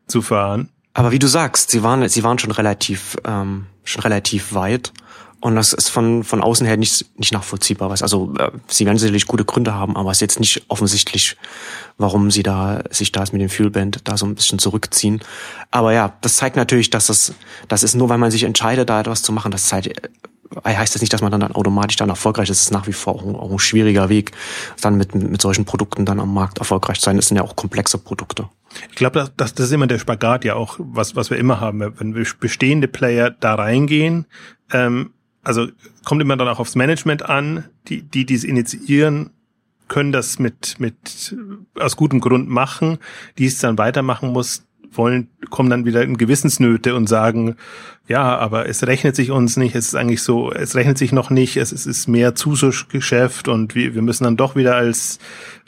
[0.08, 0.70] zu fahren.
[0.92, 4.92] Aber wie du sagst, sie waren, sie waren schon relativ, ähm, schon relativ weit.
[5.42, 7.90] Und das ist von, von außen her nicht, nicht nachvollziehbar.
[7.90, 11.36] Was, also, äh, sie werden sicherlich gute Gründe haben, aber es ist jetzt nicht offensichtlich,
[11.98, 15.20] warum sie da, sich da mit dem Fuelband da so ein bisschen zurückziehen.
[15.72, 17.34] Aber ja, das zeigt natürlich, dass das,
[17.66, 20.10] das ist nur, weil man sich entscheidet, da etwas zu machen, das ist halt,
[20.64, 22.58] heißt das nicht, dass man dann automatisch dann erfolgreich ist.
[22.58, 24.30] Es ist nach wie vor auch ein, auch ein schwieriger Weg,
[24.80, 27.16] dann mit, mit solchen Produkten dann am Markt erfolgreich zu sein.
[27.16, 28.48] Das sind ja auch komplexe Produkte.
[28.90, 31.58] Ich glaube, das, das, das ist immer der Spagat ja auch, was, was wir immer
[31.58, 31.80] haben.
[31.98, 34.26] Wenn wir bestehende Player da reingehen,
[34.72, 35.10] ähm,
[35.42, 35.68] also
[36.04, 39.30] kommt immer dann auch aufs Management an, die, die dies initiieren,
[39.88, 41.36] können das mit, mit,
[41.78, 42.98] aus gutem Grund machen,
[43.38, 47.56] die es dann weitermachen muss, wollen, kommen dann wieder in Gewissensnöte und sagen,
[48.08, 51.30] ja, aber es rechnet sich uns nicht, es ist eigentlich so, es rechnet sich noch
[51.30, 55.18] nicht, es, es ist mehr Zuschussgeschäft und wir, wir müssen dann doch wieder als,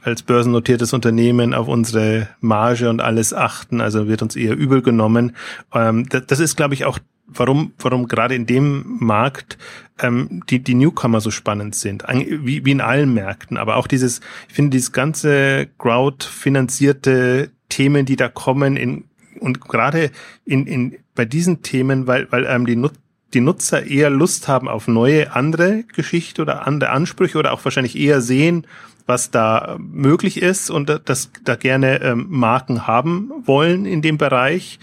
[0.03, 5.37] als börsennotiertes Unternehmen auf unsere Marge und alles achten, also wird uns eher übel genommen.
[5.73, 9.59] Ähm, das, das ist, glaube ich, auch warum, warum gerade in dem Markt
[9.99, 14.21] ähm, die, die Newcomer so spannend sind, wie, wie in allen Märkten, aber auch dieses,
[14.49, 19.05] ich finde dieses ganze Crowd-finanzierte Themen, die da kommen, in,
[19.41, 20.11] und gerade
[20.45, 22.93] in, in, bei diesen Themen, weil, weil ähm, die, Nut
[23.33, 27.99] die Nutzer eher Lust haben auf neue, andere Geschichte oder andere Ansprüche oder auch wahrscheinlich
[27.99, 28.67] eher sehen,
[29.07, 34.79] was da möglich ist und das da gerne ähm, Marken haben wollen in dem Bereich.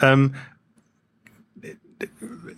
[0.00, 0.34] Ähm,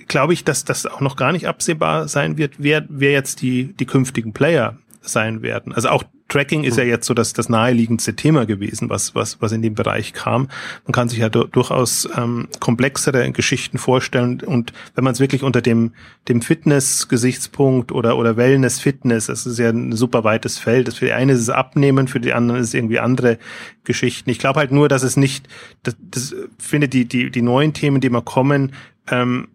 [0.09, 3.73] glaube ich, dass das auch noch gar nicht absehbar sein wird, wer, wer jetzt die,
[3.75, 5.73] die künftigen Player sein werden.
[5.73, 9.53] Also auch Tracking ist ja jetzt so das, das naheliegendste Thema gewesen, was, was, was
[9.53, 10.49] in dem Bereich kam.
[10.85, 15.61] Man kann sich ja durchaus ähm, komplexere Geschichten vorstellen und wenn man es wirklich unter
[15.61, 15.93] dem,
[16.29, 20.93] dem Fitness-Gesichtspunkt oder, oder Wellness-Fitness, das ist ja ein super weites Feld.
[20.95, 23.39] Für die eine ist es Abnehmen, für die anderen ist es irgendwie andere
[23.85, 24.31] Geschichten.
[24.31, 25.47] Ich glaube halt nur, dass es nicht,
[25.83, 28.73] das, das finde die, die, die neuen Themen, die mal kommen,
[29.11, 29.49] ähm,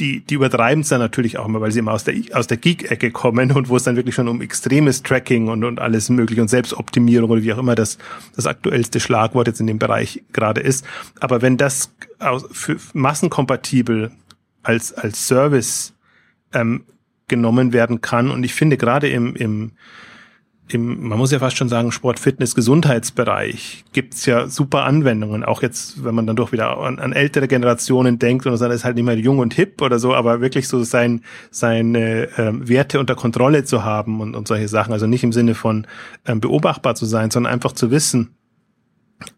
[0.00, 2.56] die, die übertreiben es dann natürlich auch immer, weil sie immer aus der, aus der
[2.56, 6.40] Geek-Ecke kommen und wo es dann wirklich schon um extremes Tracking und, und alles mögliche
[6.42, 7.98] und Selbstoptimierung oder wie auch immer das,
[8.36, 10.86] das aktuellste Schlagwort jetzt in dem Bereich gerade ist.
[11.20, 14.12] Aber wenn das aus, für massenkompatibel
[14.62, 15.94] als, als Service
[16.52, 16.84] ähm,
[17.26, 19.72] genommen werden kann und ich finde gerade im, im
[20.68, 25.44] im, man muss ja fast schon sagen, Sport, Fitness, Gesundheitsbereich gibt's ja super Anwendungen.
[25.44, 28.84] Auch jetzt, wenn man dann doch wieder an, an ältere Generationen denkt und dann ist
[28.84, 33.00] halt nicht mehr jung und hip oder so, aber wirklich so sein, seine ähm, Werte
[33.00, 34.92] unter Kontrolle zu haben und, und solche Sachen.
[34.92, 35.86] Also nicht im Sinne von
[36.26, 38.34] ähm, beobachtbar zu sein, sondern einfach zu wissen,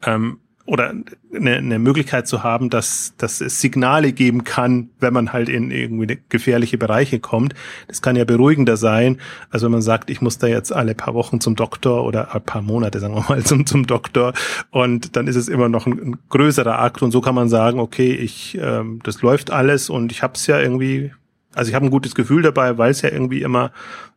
[0.04, 0.38] ähm,
[0.70, 0.94] oder
[1.34, 5.72] eine, eine Möglichkeit zu haben, dass, dass es Signale geben kann, wenn man halt in
[5.72, 7.54] irgendwie gefährliche Bereiche kommt.
[7.88, 9.18] Das kann ja beruhigender sein,
[9.50, 12.42] als wenn man sagt, ich muss da jetzt alle paar Wochen zum Doktor oder ein
[12.42, 14.32] paar Monate, sagen wir mal, zum, zum Doktor
[14.70, 17.80] und dann ist es immer noch ein, ein größerer Akt und so kann man sagen,
[17.80, 21.10] okay, ich, ähm, das läuft alles und ich habe es ja irgendwie,
[21.52, 23.72] also ich habe ein gutes Gefühl dabei, weil es ja irgendwie immer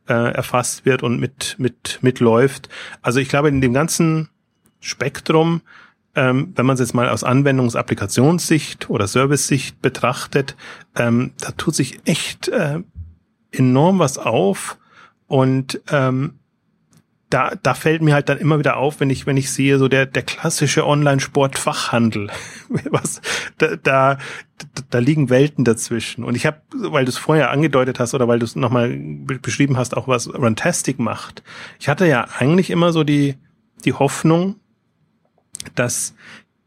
[0.08, 2.70] äh, erfasst wird und mit, mit, mitläuft.
[3.02, 4.30] Also ich glaube, in dem ganzen
[4.82, 5.62] Spektrum
[6.15, 10.56] ähm, wenn man es jetzt mal aus Anwendungs-Applikationssicht oder Service-Sicht betrachtet,
[10.95, 12.80] ähm, da tut sich echt äh,
[13.52, 14.78] enorm was auf
[15.28, 16.39] und ähm,
[17.34, 19.88] da, da fällt mir halt dann immer wieder auf, wenn ich, wenn ich sehe, so
[19.88, 22.30] der, der klassische Online-Sport-Fachhandel.
[22.91, 23.21] Was,
[23.58, 24.17] da, da,
[24.91, 26.23] da liegen Welten dazwischen.
[26.23, 29.78] Und ich habe, weil du es vorher angedeutet hast oder weil du es nochmal beschrieben
[29.78, 31.41] hast, auch was Runtastic macht.
[31.80, 33.36] Ich hatte ja eigentlich immer so die,
[33.84, 34.58] die Hoffnung,
[35.76, 36.15] dass,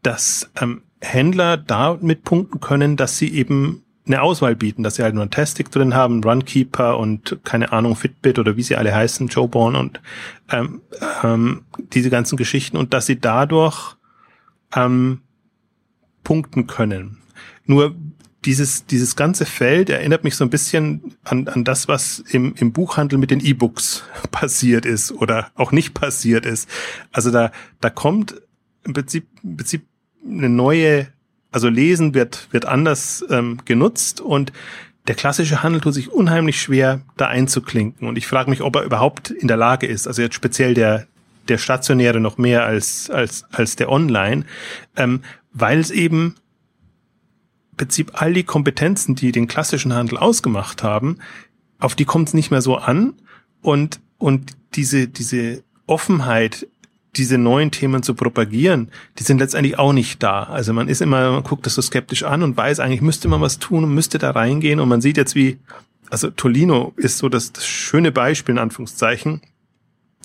[0.03, 5.15] dass ähm, Händler damit punkten können, dass sie eben eine Auswahl bieten, dass sie halt
[5.15, 9.27] nur ein Tastic drin haben, Runkeeper und keine Ahnung, Fitbit oder wie sie alle heißen,
[9.27, 10.01] Joeborn und
[10.49, 10.81] ähm,
[11.23, 13.95] ähm, diese ganzen Geschichten und dass sie dadurch
[14.75, 15.21] ähm,
[16.23, 17.17] punkten können.
[17.65, 17.95] Nur
[18.45, 22.71] dieses, dieses ganze Feld erinnert mich so ein bisschen an, an das, was im, im
[22.71, 26.69] Buchhandel mit den E-Books passiert ist oder auch nicht passiert ist.
[27.11, 28.41] Also da, da kommt
[28.87, 29.85] im Prinzip, im Prinzip
[30.25, 31.07] eine neue,
[31.51, 34.51] also Lesen wird, wird anders ähm, genutzt und
[35.07, 38.07] der klassische Handel tut sich unheimlich schwer, da einzuklinken.
[38.07, 41.07] Und ich frage mich, ob er überhaupt in der Lage ist, also jetzt speziell der,
[41.47, 44.45] der stationäre noch mehr als, als, als der Online,
[44.97, 45.21] ähm,
[45.53, 46.35] weil es eben
[47.71, 51.19] im Prinzip all die Kompetenzen, die den klassischen Handel ausgemacht haben,
[51.79, 53.13] auf die kommt es nicht mehr so an.
[53.61, 56.67] Und, und diese, diese Offenheit
[57.17, 60.43] diese neuen Themen zu propagieren, die sind letztendlich auch nicht da.
[60.43, 63.41] Also man ist immer, man guckt das so skeptisch an und weiß eigentlich, müsste man
[63.41, 65.57] was tun und müsste da reingehen und man sieht jetzt wie,
[66.09, 69.41] also Tolino ist so das, das schöne Beispiel in Anführungszeichen.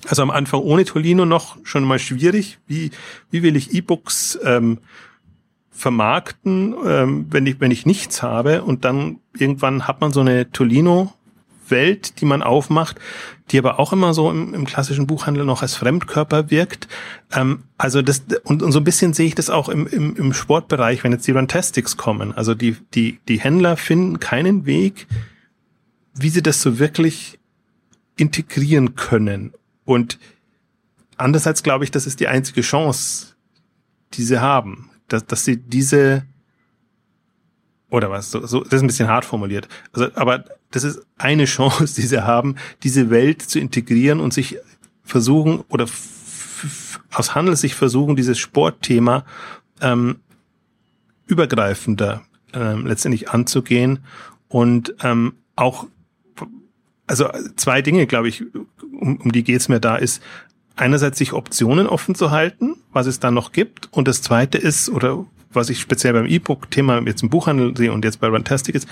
[0.09, 2.59] Also am Anfang ohne Tolino noch schon mal schwierig.
[2.66, 2.90] Wie,
[3.31, 4.78] wie will ich E-Books ähm,
[5.70, 10.50] vermarkten, ähm, wenn ich wenn ich nichts habe und dann irgendwann hat man so eine
[10.50, 11.12] Tolino
[11.72, 13.00] Welt, die man aufmacht,
[13.50, 16.87] die aber auch immer so im, im klassischen Buchhandel noch als Fremdkörper wirkt.
[17.32, 20.32] Ähm, also das und, und so ein bisschen sehe ich das auch im, im, im
[20.32, 22.32] Sportbereich, wenn jetzt die Runtastics kommen.
[22.32, 25.08] Also die die die Händler finden keinen Weg,
[26.14, 27.40] wie sie das so wirklich
[28.16, 29.52] integrieren können.
[29.85, 30.20] Und
[31.16, 33.35] andererseits glaube ich, das ist die einzige Chance,
[34.14, 36.24] die sie haben, dass, dass sie diese
[37.92, 39.68] oder was, so, so, das ist ein bisschen hart formuliert.
[39.92, 44.57] Also, aber das ist eine Chance, die sie haben, diese Welt zu integrieren und sich
[45.05, 45.87] versuchen oder
[47.12, 49.24] aus Handel sich versuchen, dieses Sportthema
[49.81, 50.20] ähm,
[51.26, 52.22] übergreifender
[52.55, 53.98] ähm, letztendlich anzugehen
[54.48, 55.87] und ähm, auch
[57.07, 58.42] also zwei Dinge, glaube ich,
[58.90, 60.22] um, um die geht's mir da, ist
[60.76, 64.88] einerseits sich Optionen offen zu halten, was es da noch gibt, und das zweite ist,
[64.88, 68.88] oder was ich speziell beim E-Book-Thema jetzt im Buchhandel sehe und jetzt bei Runtastic ist,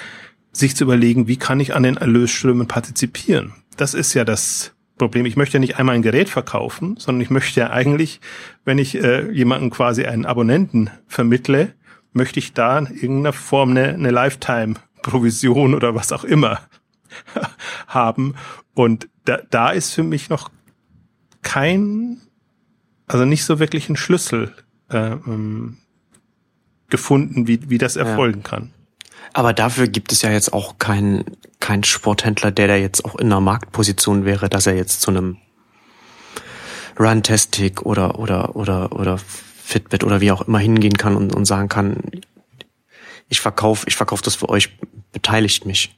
[0.53, 3.53] sich zu überlegen, wie kann ich an den Erlösströmen partizipieren?
[3.77, 5.25] Das ist ja das Problem.
[5.25, 8.21] Ich möchte ja nicht einmal ein Gerät verkaufen, sondern ich möchte ja eigentlich,
[8.65, 11.75] wenn ich äh, jemanden quasi einen Abonnenten vermittle,
[12.13, 16.61] möchte ich da in irgendeiner Form eine, eine Lifetime-Provision oder was auch immer
[17.87, 18.35] haben.
[18.75, 20.51] Und da, da ist für mich noch
[21.43, 22.21] kein,
[23.07, 24.55] also nicht so wirklich ein Schlüssel
[24.91, 25.79] äh, ähm,
[26.91, 28.49] gefunden, wie, wie das erfolgen ja.
[28.49, 28.73] kann.
[29.33, 31.25] Aber dafür gibt es ja jetzt auch keinen
[31.61, 35.37] kein Sporthändler, der da jetzt auch in einer Marktposition wäre, dass er jetzt zu einem
[36.99, 41.69] Runtastic oder oder oder oder Fitbit oder wie auch immer hingehen kann und, und sagen
[41.69, 41.99] kann,
[43.29, 44.71] ich verkaufe ich verkauf das für euch,
[45.13, 45.97] beteiligt mich.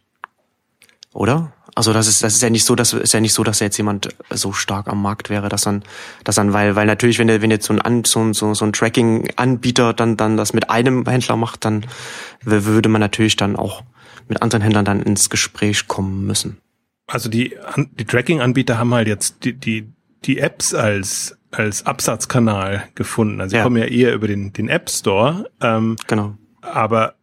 [1.15, 1.53] Oder?
[1.75, 3.79] Also das ist das ist ja nicht so, dass ist ja nicht so, dass jetzt
[3.79, 5.83] jemand so stark am Markt wäre, dass dann
[6.23, 8.65] dass dann weil weil natürlich wenn der wenn jetzt so ein so ein, so, so
[8.67, 11.87] ein Tracking Anbieter dann dann das mit einem Händler macht, dann
[12.43, 13.83] würde man natürlich dann auch
[14.29, 16.59] mit anderen Händlern dann ins Gespräch kommen müssen.
[17.07, 17.57] Also die
[17.99, 19.89] die Tracking Anbieter haben halt jetzt die die
[20.25, 23.41] die Apps als als Absatzkanal gefunden.
[23.41, 23.63] Also sie ja.
[23.63, 25.49] kommen ja eher über den den App Store.
[25.63, 26.37] Ähm, genau.
[26.61, 27.15] Aber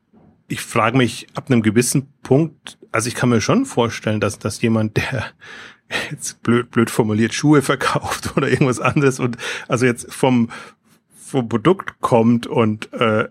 [0.48, 4.62] ich frage mich ab einem gewissen Punkt, also ich kann mir schon vorstellen, dass, dass
[4.62, 5.26] jemand, der
[6.12, 10.50] jetzt blöd, blöd formuliert Schuhe verkauft oder irgendwas anderes und also jetzt vom,
[11.16, 13.30] vom Produkt kommt und äh,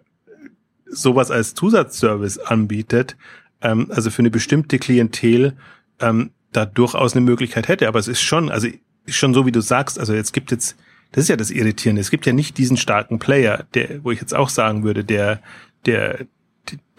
[0.86, 3.16] sowas als Zusatzservice anbietet,
[3.60, 5.56] ähm, also für eine bestimmte Klientel
[6.00, 7.88] ähm, da durchaus eine Möglichkeit hätte.
[7.88, 8.68] Aber es ist schon, also
[9.06, 10.76] schon so, wie du sagst, also jetzt gibt jetzt,
[11.12, 14.20] das ist ja das Irritierende, es gibt ja nicht diesen starken Player, der, wo ich
[14.20, 15.40] jetzt auch sagen würde, der,
[15.86, 16.26] der,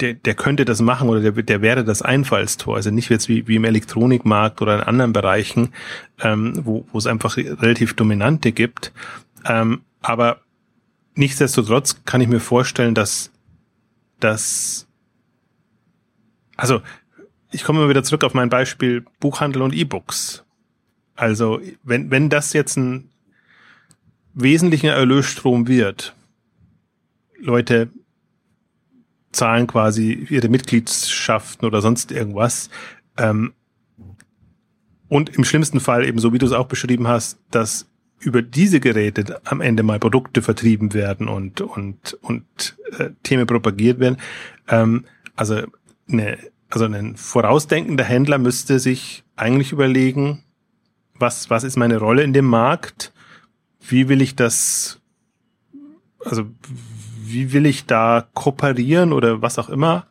[0.02, 2.76] der, der könnte das machen oder der, der wäre das Einfallstor.
[2.76, 5.74] Also nicht jetzt wie, wie im Elektronikmarkt oder in anderen Bereichen,
[6.22, 8.92] ähm, wo, wo es einfach relativ dominante gibt.
[9.46, 10.42] Ähm, aber
[11.16, 13.32] nichtsdestotrotz kann ich mir vorstellen, dass,
[14.20, 14.88] dass
[16.56, 16.82] also
[17.52, 20.44] ich komme mal wieder zurück auf mein Beispiel Buchhandel und E-Books.
[21.16, 23.10] Also wenn, wenn das jetzt ein
[24.34, 26.16] wesentlicher Erlösstrom wird,
[27.40, 27.90] Leute
[29.32, 32.70] zahlen quasi ihre Mitgliedschaften oder sonst irgendwas.
[33.18, 33.54] Ähm,
[35.08, 37.88] und im schlimmsten Fall eben, so wie du es auch beschrieben hast, dass
[38.20, 44.00] über diese Geräte am Ende mal Produkte vertrieben werden und und und äh, Themen propagiert
[44.00, 44.18] werden.
[44.68, 45.64] Ähm, also
[46.10, 46.38] eine,
[46.70, 50.44] also ein vorausdenkender Händler müsste sich eigentlich überlegen,
[51.16, 53.14] was was ist meine Rolle in dem Markt?
[53.80, 55.00] Wie will ich das?
[56.20, 56.46] Also
[57.32, 60.08] wie will ich da kooperieren oder was auch immer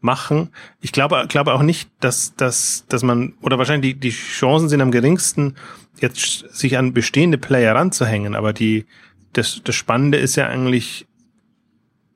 [0.00, 0.50] machen.
[0.80, 4.80] Ich glaube, glaube auch nicht, dass, dass, dass man, oder wahrscheinlich die, die Chancen sind
[4.80, 5.56] am geringsten,
[6.00, 8.86] jetzt sich an bestehende Player ranzuhängen, aber die,
[9.32, 11.06] das, das Spannende ist ja eigentlich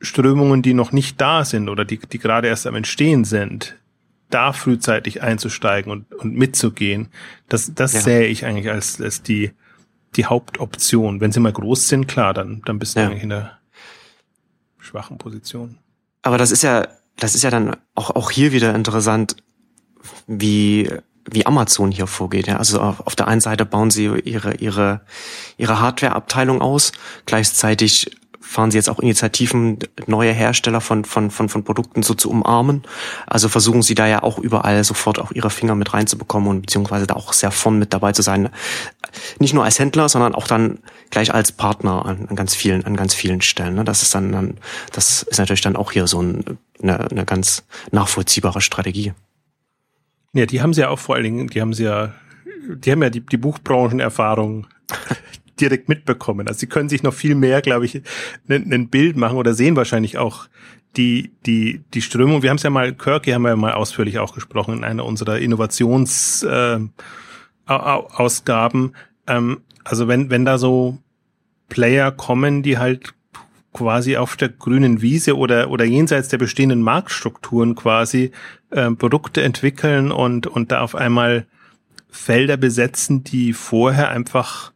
[0.00, 3.76] Strömungen, die noch nicht da sind oder die, die gerade erst am Entstehen sind,
[4.30, 7.08] da frühzeitig einzusteigen und, und mitzugehen.
[7.48, 8.00] Das, das ja.
[8.00, 9.52] sähe ich eigentlich als, als die,
[10.16, 11.20] die Hauptoption.
[11.20, 13.06] Wenn sie mal groß sind, klar, dann, dann bist du ja.
[13.06, 13.58] eigentlich in der
[14.83, 15.79] schwachen Position.
[16.23, 19.37] Aber das ist ja, das ist ja dann auch, auch hier wieder interessant,
[20.27, 20.90] wie,
[21.31, 22.47] wie Amazon hier vorgeht.
[22.47, 22.57] Ja?
[22.57, 25.01] Also auf, auf der einen Seite bauen sie ihre, ihre,
[25.57, 26.92] ihre Hardware-Abteilung aus,
[27.27, 32.29] gleichzeitig fahren sie jetzt auch Initiativen, neue Hersteller von, von, von, von Produkten so zu
[32.29, 32.83] umarmen.
[33.27, 37.07] Also versuchen sie da ja auch überall sofort auch ihre Finger mit reinzubekommen und beziehungsweise
[37.07, 38.51] da auch sehr vorn mit dabei zu sein.
[39.38, 40.79] Nicht nur als Händler, sondern auch dann
[41.11, 43.75] gleich als Partner an, an ganz vielen, an ganz vielen Stellen.
[43.75, 43.85] Ne?
[43.85, 44.59] Das ist dann, dann,
[44.92, 49.12] das ist natürlich dann auch hier so ein, eine, eine ganz nachvollziehbare Strategie.
[50.33, 52.14] Ja, die haben sie ja auch vor allen Dingen, die haben sie ja,
[52.68, 54.66] die haben ja die, die Buchbranchenerfahrung
[55.61, 56.48] direkt mitbekommen.
[56.48, 58.03] Also sie können sich noch viel mehr, glaube ich,
[58.48, 60.48] ein, ein Bild machen oder sehen wahrscheinlich auch
[60.96, 62.42] die, die, die Strömung.
[62.42, 65.05] Wir haben es ja mal, Kirky haben wir ja mal ausführlich auch gesprochen in einer
[65.05, 66.87] unserer Innovationsausgaben.
[66.87, 67.03] Äh,
[67.66, 68.92] Ausgaben.
[69.27, 70.98] ähm, also wenn, wenn da so
[71.68, 73.14] Player kommen, die halt
[73.72, 78.31] quasi auf der grünen Wiese oder, oder jenseits der bestehenden Marktstrukturen quasi
[78.70, 81.46] äh, Produkte entwickeln und, und da auf einmal
[82.11, 84.72] Felder besetzen, die vorher einfach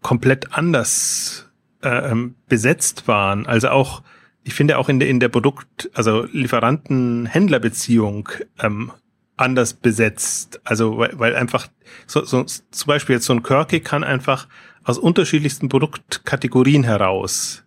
[0.00, 1.50] komplett anders
[1.82, 2.14] äh,
[2.48, 3.46] besetzt waren.
[3.46, 4.02] Also auch,
[4.42, 8.92] ich finde auch in der, in der Produkt, also Lieferanten-Händler-Beziehung ähm,
[9.38, 10.60] anders besetzt.
[10.64, 11.68] Also weil, weil einfach
[12.06, 14.48] so, so zum Beispiel jetzt so ein Kirky kann einfach
[14.84, 17.64] aus unterschiedlichsten Produktkategorien heraus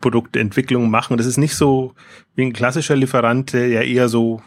[0.00, 1.16] Produktentwicklung machen.
[1.16, 1.94] Das ist nicht so
[2.34, 4.42] wie ein klassischer Lieferant, der ja eher so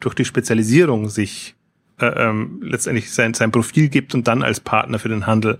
[0.00, 1.54] durch die Spezialisierung sich
[1.98, 5.58] äh, ähm, letztendlich sein, sein Profil gibt und dann als Partner für den Handel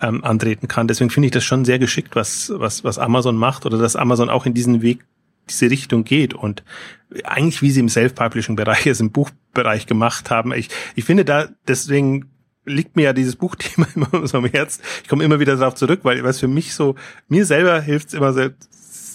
[0.00, 0.88] ähm, antreten kann.
[0.88, 4.30] Deswegen finde ich das schon sehr geschickt, was, was, was Amazon macht oder dass Amazon
[4.30, 5.04] auch in diesen Weg,
[5.48, 6.62] diese Richtung geht und
[7.24, 10.52] eigentlich wie sie im Self-Publishing-Bereich, also im Buchbereich gemacht haben.
[10.52, 12.30] Ich, ich finde da deswegen
[12.66, 14.80] liegt mir ja dieses Buchthema immer so am Herz.
[15.02, 16.94] Ich komme immer wieder darauf zurück, weil was für mich so,
[17.28, 18.54] mir selber hilft es immer sehr,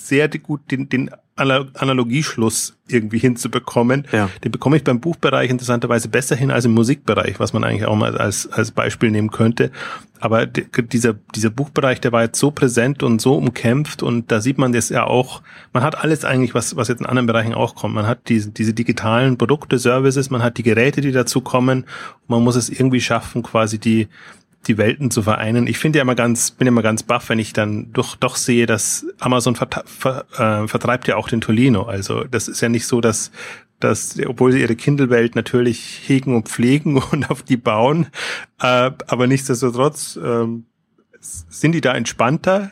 [0.10, 4.06] sehr gut, den, den Analogieschluss irgendwie hinzubekommen.
[4.12, 4.30] Ja.
[4.44, 7.96] Den bekomme ich beim Buchbereich interessanterweise besser hin als im Musikbereich, was man eigentlich auch
[7.96, 9.72] mal als, als Beispiel nehmen könnte.
[10.20, 14.58] Aber dieser, dieser Buchbereich, der war jetzt so präsent und so umkämpft und da sieht
[14.58, 15.42] man das ja auch,
[15.72, 17.96] man hat alles eigentlich, was, was jetzt in anderen Bereichen auch kommt.
[17.96, 21.86] Man hat diese, diese digitalen Produkte, Services, man hat die Geräte, die dazu kommen.
[22.28, 24.10] man muss es irgendwie schaffen, quasi die,
[24.70, 25.68] die Welten zu vereinen.
[25.68, 28.36] Ich finde ja immer ganz, bin ja immer ganz baff, wenn ich dann doch, doch
[28.38, 31.84] sehe, dass Amazon ver, ver, äh, vertreibt ja auch den Tolino.
[31.84, 33.32] Also das ist ja nicht so, dass,
[33.80, 38.08] dass, obwohl sie ihre Kindle-Welt natürlich hegen und pflegen und auf die bauen,
[38.62, 40.46] äh, aber nichtsdestotrotz äh,
[41.20, 42.72] sind die da entspannter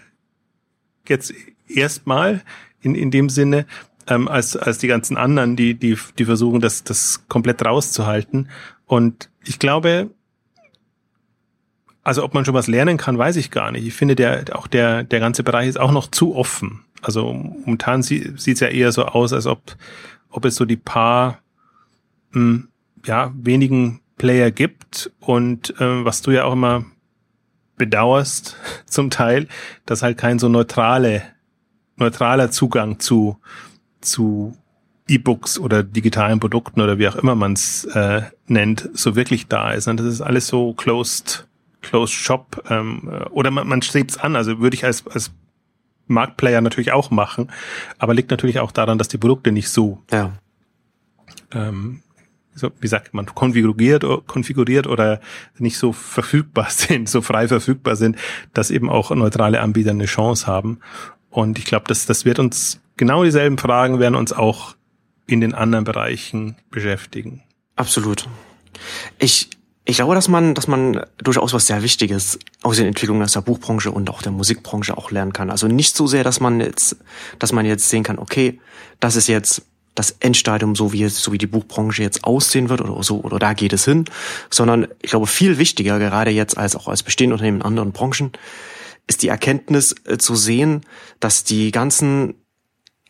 [1.07, 1.33] jetzt
[1.67, 2.43] erstmal
[2.81, 3.65] in, in dem Sinne,
[4.07, 8.49] ähm, als, als die ganzen anderen, die, die, die versuchen, das, das komplett rauszuhalten.
[8.85, 10.11] Und ich glaube,
[12.07, 13.85] also ob man schon was lernen kann, weiß ich gar nicht.
[13.85, 16.85] Ich finde, der, auch der, der ganze Bereich ist auch noch zu offen.
[17.01, 19.75] Also momentan sieht es ja eher so aus, als ob,
[20.29, 21.39] ob es so die paar,
[22.31, 22.67] mh, hm,
[23.05, 26.85] ja, wenigen Player gibt und äh, was du ja auch immer
[27.75, 29.49] bedauerst zum Teil,
[29.85, 31.23] dass halt kein so neutrale,
[31.97, 33.37] neutraler Zugang zu,
[33.99, 34.55] zu
[35.09, 39.71] E-Books oder digitalen Produkten oder wie auch immer man es äh, nennt, so wirklich da
[39.71, 39.89] ist.
[39.89, 41.47] Und das ist alles so closed
[41.87, 44.35] Closed Shop ähm, oder man, man strebt es an.
[44.35, 45.31] Also würde ich als, als
[46.07, 47.51] Marktplayer natürlich auch machen,
[47.97, 50.31] aber liegt natürlich auch daran, dass die Produkte nicht so, ja.
[51.51, 52.01] ähm,
[52.55, 55.19] so wie sagt man, konfiguriert, konfiguriert oder
[55.57, 58.17] nicht so verfügbar sind, so frei verfügbar sind,
[58.53, 60.79] dass eben auch neutrale Anbieter eine Chance haben.
[61.29, 64.75] Und ich glaube, das, das wird uns genau dieselben Fragen werden uns auch
[65.27, 67.43] in den anderen Bereichen beschäftigen.
[67.75, 68.27] Absolut.
[69.19, 69.49] Ich
[69.89, 73.41] ich glaube, dass man, dass man durchaus was sehr Wichtiges aus den Entwicklungen aus der
[73.41, 75.49] Buchbranche und auch der Musikbranche auch lernen kann.
[75.49, 76.97] Also nicht so sehr, dass man jetzt,
[77.39, 78.59] dass man jetzt sehen kann, okay,
[78.99, 79.61] das ist jetzt
[79.95, 83.39] das Endstadium, so wie jetzt, so wie die Buchbranche jetzt aussehen wird oder so, oder
[83.39, 84.03] da geht es hin,
[84.49, 88.33] sondern ich glaube, viel wichtiger, gerade jetzt als auch als bestehende Unternehmen in anderen Branchen,
[89.07, 90.81] ist die Erkenntnis äh, zu sehen,
[91.21, 92.35] dass die ganzen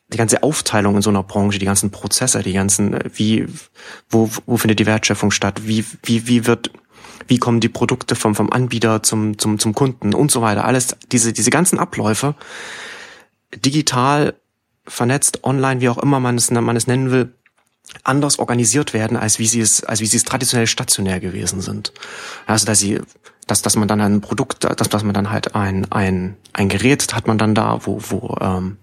[0.10, 3.48] die ganze Aufteilung in so einer Branche, die ganzen Prozesse, die ganzen, äh, wie,
[4.10, 6.72] wo, wo findet die Wertschöpfung statt, wie, wie, wie wird,
[7.28, 10.66] wie kommen die Produkte vom, vom Anbieter zum, zum, zum Kunden und so weiter.
[10.66, 12.36] Alles, diese, diese ganzen Abläufe,
[13.56, 14.36] digital,
[14.88, 17.34] vernetzt, online, wie auch immer man es, man es nennen will,
[18.04, 21.94] anders organisiert werden, als wie sie es, als wie sie es traditionell stationär gewesen sind.
[22.46, 23.02] Also, dass sie,
[23.48, 27.14] dass, dass man dann ein Produkt, dass, dass man dann halt ein, ein, ein Gerät
[27.14, 28.78] hat man dann da, wo, wo, ähm,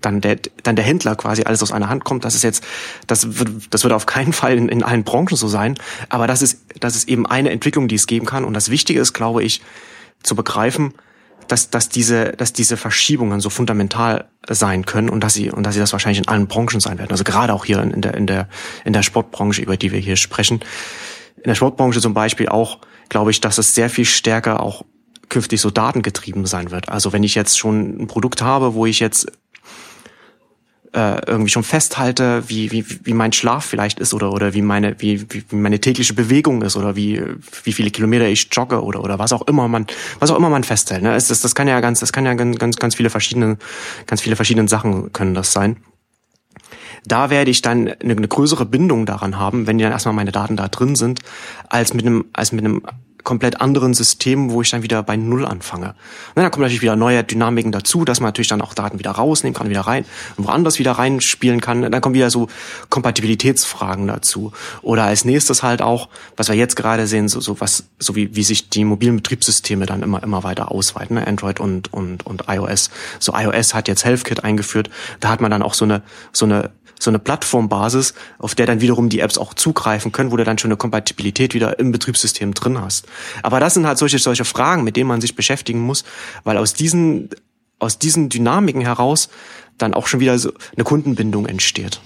[0.00, 2.24] dann der, dann der Händler quasi alles aus einer Hand kommt.
[2.24, 2.64] Das ist jetzt,
[3.06, 5.78] das wird, das wird auf keinen Fall in, in allen Branchen so sein.
[6.08, 8.44] Aber das ist, das ist eben eine Entwicklung, die es geben kann.
[8.44, 9.62] Und das Wichtige ist, glaube ich,
[10.22, 10.94] zu begreifen,
[11.48, 15.74] dass, dass diese, dass diese Verschiebungen so fundamental sein können und dass sie, und dass
[15.74, 17.10] sie das wahrscheinlich in allen Branchen sein werden.
[17.10, 18.48] Also gerade auch hier in der, in der,
[18.84, 20.60] in der Sportbranche, über die wir hier sprechen.
[21.36, 22.78] In der Sportbranche zum Beispiel auch,
[23.08, 24.84] glaube ich, dass es sehr viel stärker auch
[25.28, 26.88] künftig so datengetrieben sein wird.
[26.88, 29.30] Also wenn ich jetzt schon ein Produkt habe, wo ich jetzt
[30.92, 34.96] äh, irgendwie schon festhalte, wie, wie, wie mein Schlaf vielleicht ist oder, oder wie meine,
[35.00, 37.22] wie, wie meine tägliche Bewegung ist oder wie,
[37.64, 39.86] wie viele Kilometer ich jogge oder, oder was auch immer man,
[40.18, 41.02] was auch immer man festhält.
[41.02, 41.12] Ne?
[41.12, 43.58] Das, das kann ja ganz, das kann ja ganz, ganz, ganz viele verschiedene,
[44.06, 45.76] ganz viele verschiedene Sachen können das sein.
[47.04, 50.32] Da werde ich dann eine, eine größere Bindung daran haben, wenn die dann erstmal meine
[50.32, 51.20] Daten da drin sind,
[51.68, 52.82] als mit einem, als mit einem
[53.28, 55.88] komplett anderen System, wo ich dann wieder bei Null anfange.
[56.34, 59.10] Und dann kommen natürlich wieder neue Dynamiken dazu, dass man natürlich dann auch Daten wieder
[59.10, 60.06] rausnehmen kann, wieder rein
[60.38, 61.82] woanders wieder reinspielen kann.
[61.82, 62.48] Dann kommen wieder so
[62.88, 64.52] Kompatibilitätsfragen dazu.
[64.80, 66.08] Oder als nächstes halt auch,
[66.38, 69.84] was wir jetzt gerade sehen, so, so was, so wie, wie sich die mobilen Betriebssysteme
[69.84, 71.26] dann immer, immer weiter ausweiten, ne?
[71.26, 72.88] Android und, und, und iOS.
[73.18, 74.88] So iOS hat jetzt HealthKit eingeführt.
[75.20, 76.00] Da hat man dann auch so eine,
[76.32, 80.36] so eine so eine Plattformbasis, auf der dann wiederum die Apps auch zugreifen können, wo
[80.36, 83.06] du dann schon eine Kompatibilität wieder im Betriebssystem drin hast.
[83.42, 86.04] Aber das sind halt solche, solche Fragen, mit denen man sich beschäftigen muss,
[86.44, 87.30] weil aus diesen,
[87.78, 89.28] aus diesen Dynamiken heraus
[89.76, 92.00] dann auch schon wieder so eine Kundenbindung entsteht.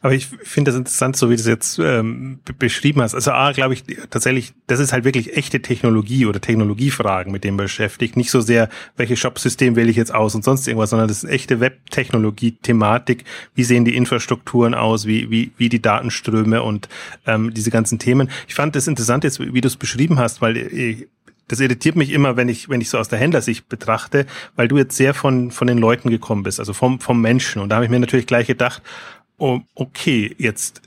[0.00, 3.14] Aber ich finde das interessant, so wie du es jetzt ähm, beschrieben hast.
[3.14, 7.56] Also A, glaube ich tatsächlich, das ist halt wirklich echte Technologie oder Technologiefragen, mit denen
[7.56, 8.16] man beschäftigt.
[8.16, 11.30] Nicht so sehr, welches Shop-System wähle ich jetzt aus und sonst irgendwas, sondern das ist
[11.30, 13.24] echte Web-Technologie-Thematik.
[13.54, 16.88] Wie sehen die Infrastrukturen aus, wie, wie, wie die Datenströme und
[17.26, 18.30] ähm, diese ganzen Themen.
[18.48, 21.08] Ich fand das interessant jetzt, wie du es beschrieben hast, weil ich,
[21.48, 24.78] das irritiert mich immer, wenn ich, wenn ich so aus der Händlersicht betrachte, weil du
[24.78, 27.60] jetzt sehr von, von den Leuten gekommen bist, also vom, vom Menschen.
[27.60, 28.82] Und da habe ich mir natürlich gleich gedacht,
[29.40, 30.82] okay, jetzt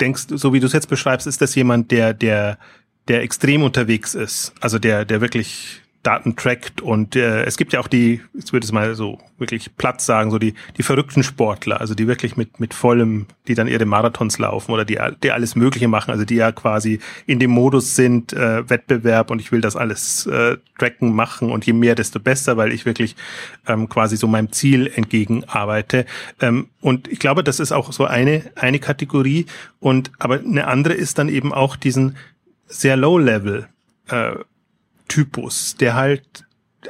[0.00, 2.58] denkst du, so wie du es jetzt beschreibst, ist das jemand, der, der,
[3.08, 7.78] der extrem unterwegs ist, also der, der wirklich Daten trackt und äh, es gibt ja
[7.78, 11.80] auch die, jetzt würde ich mal so wirklich Platz sagen, so die die verrückten Sportler,
[11.80, 15.54] also die wirklich mit mit vollem, die dann ihre Marathons laufen oder die die alles
[15.54, 19.60] Mögliche machen, also die ja quasi in dem Modus sind äh, Wettbewerb und ich will
[19.60, 23.14] das alles äh, tracken machen und je mehr desto besser, weil ich wirklich
[23.68, 26.04] ähm, quasi so meinem Ziel entgegen arbeite
[26.40, 29.46] ähm, und ich glaube, das ist auch so eine eine Kategorie
[29.78, 32.16] und aber eine andere ist dann eben auch diesen
[32.66, 33.68] sehr Low Level
[34.08, 34.32] äh,
[35.08, 36.44] Typus, der halt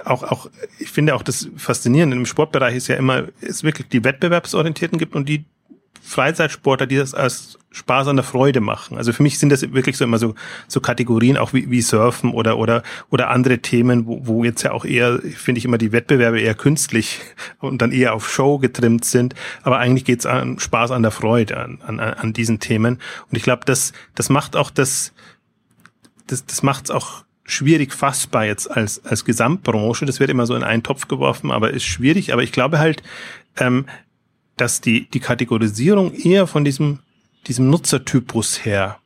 [0.04, 4.04] auch, auch, ich finde auch das Faszinierende im Sportbereich ist ja immer, es wirklich die
[4.04, 5.44] Wettbewerbsorientierten gibt und die
[6.04, 8.98] Freizeitsportler, die das als Spaß an der Freude machen.
[8.98, 10.34] Also für mich sind das wirklich so immer so,
[10.66, 14.72] so Kategorien, auch wie, wie Surfen oder, oder, oder andere Themen, wo, wo jetzt ja
[14.72, 17.20] auch eher, finde ich immer die Wettbewerbe eher künstlich
[17.60, 19.34] und dann eher auf Show getrimmt sind.
[19.62, 22.98] Aber eigentlich geht's an Spaß an der Freude, an, an, an diesen Themen.
[23.30, 25.12] Und ich glaube, das, das macht auch das,
[26.26, 30.06] das, das macht's auch schwierig fassbar jetzt als, als Gesamtbranche.
[30.06, 32.32] Das wird immer so in einen Topf geworfen, aber ist schwierig.
[32.32, 33.02] Aber ich glaube halt,
[33.56, 33.86] ähm,
[34.56, 37.00] dass die, die Kategorisierung eher von diesem,
[37.46, 38.98] diesem Nutzertypus her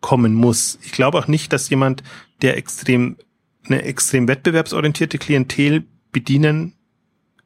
[0.00, 0.78] kommen muss.
[0.82, 2.02] Ich glaube auch nicht, dass jemand,
[2.42, 3.16] der extrem,
[3.64, 6.74] eine extrem wettbewerbsorientierte Klientel bedienen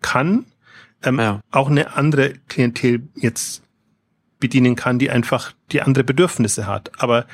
[0.02, 0.46] kann,
[1.02, 1.40] ähm, ja.
[1.50, 3.62] auch eine andere Klientel jetzt
[4.38, 6.90] bedienen kann, die einfach die andere Bedürfnisse hat.
[7.00, 7.26] Aber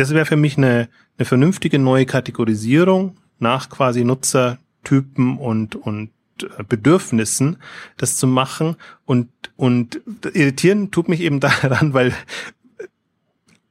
[0.00, 0.88] das wäre für mich eine,
[1.18, 6.10] eine vernünftige neue Kategorisierung nach quasi Nutzertypen und, und
[6.42, 7.58] äh, Bedürfnissen,
[7.98, 8.76] das zu machen.
[9.04, 10.00] Und, und
[10.32, 12.14] irritieren tut mich eben daran, weil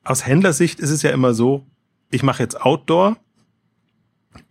[0.03, 1.65] aus Händlersicht ist es ja immer so,
[2.11, 3.17] ich mache jetzt Outdoor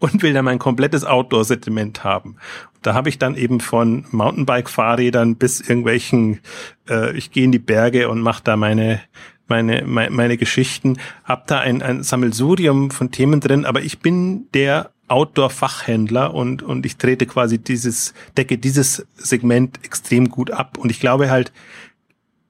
[0.01, 2.39] und will dann mein komplettes Outdoor-Sentiment haben.
[2.83, 6.41] Da habe ich dann eben von Mountainbike-Fahrrädern bis irgendwelchen,
[6.89, 9.01] äh, ich gehe in die Berge und mache da meine
[9.49, 14.51] meine, meine, meine Geschichten, hab da ein, ein Sammelsurium von Themen drin, aber ich bin
[14.53, 20.79] der Outdoor-Fachhändler und, und ich trete quasi dieses, decke dieses Segment extrem gut ab.
[20.79, 21.53] Und ich glaube halt,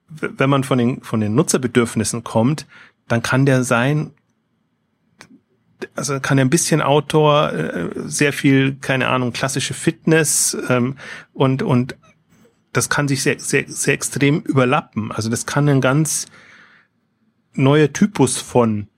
[0.09, 2.66] wenn man von den, von den Nutzerbedürfnissen kommt,
[3.07, 4.12] dann kann der sein,
[5.94, 10.96] also kann er ein bisschen Outdoor, äh, sehr viel, keine Ahnung, klassische Fitness ähm,
[11.32, 11.96] und, und
[12.72, 15.12] das kann sich sehr, sehr, sehr extrem überlappen.
[15.12, 16.26] Also das kann ein ganz,
[17.59, 18.88] neue Typus von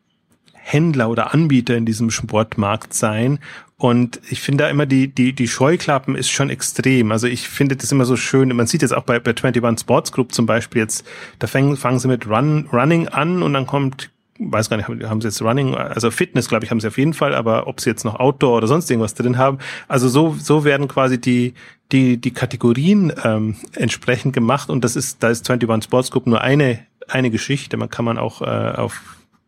[0.52, 3.40] Händler oder Anbieter in diesem Sportmarkt sein.
[3.76, 7.12] Und ich finde da immer die, die, die Scheuklappen ist schon extrem.
[7.12, 8.54] Also ich finde das immer so schön.
[8.54, 11.06] Man sieht jetzt auch bei, bei 21 Sports Group zum Beispiel jetzt,
[11.38, 15.22] da fangen, fangen sie mit Run, Running an und dann kommt, weiß gar nicht, haben
[15.22, 17.88] sie jetzt Running, also Fitness, glaube ich, haben sie auf jeden Fall, aber ob sie
[17.88, 19.58] jetzt noch Outdoor oder sonst irgendwas drin haben.
[19.88, 21.54] Also so, so werden quasi die,
[21.90, 26.42] die, die Kategorien ähm, entsprechend gemacht und das ist, da ist 21 Sports Group nur
[26.42, 26.80] eine
[27.10, 27.76] eine Geschichte.
[27.76, 29.02] Man kann man auch äh, auf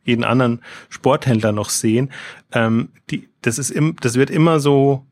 [0.04, 2.10] jeden anderen Sporthändler noch sehen.
[2.52, 5.06] Ähm, die, das ist im, das wird immer so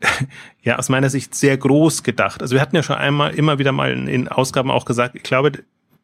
[0.62, 2.42] ja aus meiner Sicht sehr groß gedacht.
[2.42, 5.22] Also wir hatten ja schon einmal immer wieder mal in, in Ausgaben auch gesagt, ich
[5.22, 5.52] glaube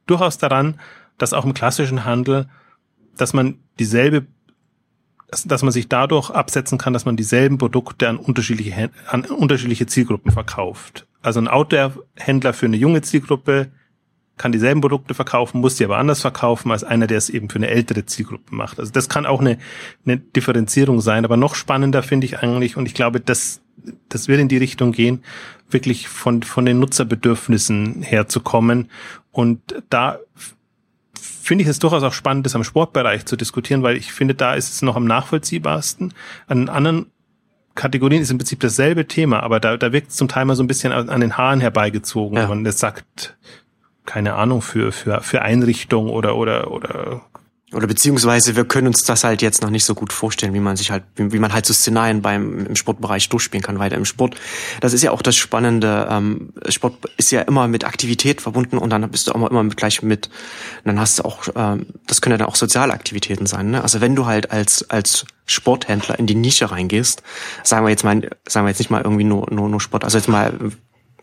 [0.06, 0.80] durchaus daran,
[1.18, 2.48] dass auch im klassischen Handel,
[3.16, 4.26] dass man dieselbe
[5.46, 10.30] dass man sich dadurch absetzen kann, dass man dieselben Produkte an unterschiedliche, an unterschiedliche Zielgruppen
[10.30, 11.06] verkauft.
[11.22, 13.72] Also ein Outdoor-Händler für eine junge Zielgruppe
[14.36, 17.56] kann dieselben Produkte verkaufen, muss die aber anders verkaufen als einer, der es eben für
[17.56, 18.80] eine ältere Zielgruppe macht.
[18.80, 19.58] Also das kann auch eine,
[20.04, 21.24] eine Differenzierung sein.
[21.24, 23.60] Aber noch spannender finde ich eigentlich, und ich glaube, das,
[24.08, 25.22] das wird in die Richtung gehen,
[25.70, 28.90] wirklich von, von den Nutzerbedürfnissen herzukommen.
[29.30, 30.18] Und da
[31.14, 34.54] finde ich es durchaus auch spannend, das am Sportbereich zu diskutieren, weil ich finde, da
[34.54, 36.12] ist es noch am nachvollziehbarsten.
[36.48, 37.06] An anderen
[37.74, 40.62] Kategorien ist im Prinzip dasselbe Thema, aber da, da wirkt es zum Teil mal so
[40.62, 42.44] ein bisschen an, den Haaren herbeigezogen, ja.
[42.44, 43.36] wenn man das sagt,
[44.06, 47.22] keine Ahnung, für, für, für Einrichtung oder, oder, oder
[47.74, 50.76] oder beziehungsweise wir können uns das halt jetzt noch nicht so gut vorstellen, wie man
[50.76, 54.04] sich halt, wie, wie man halt so Szenarien beim im Sportbereich durchspielen kann, weil im
[54.04, 54.36] Sport,
[54.80, 58.90] das ist ja auch das Spannende, ähm, Sport ist ja immer mit Aktivität verbunden und
[58.90, 60.30] dann bist du auch immer mit, gleich mit,
[60.84, 63.70] dann hast du auch, ähm, das können ja dann auch soziale Aktivitäten sein.
[63.70, 63.82] Ne?
[63.82, 67.22] Also wenn du halt als als Sporthändler in die Nische reingehst,
[67.64, 70.16] sagen wir jetzt mal, sagen wir jetzt nicht mal irgendwie nur nur, nur Sport, also
[70.18, 70.54] jetzt mal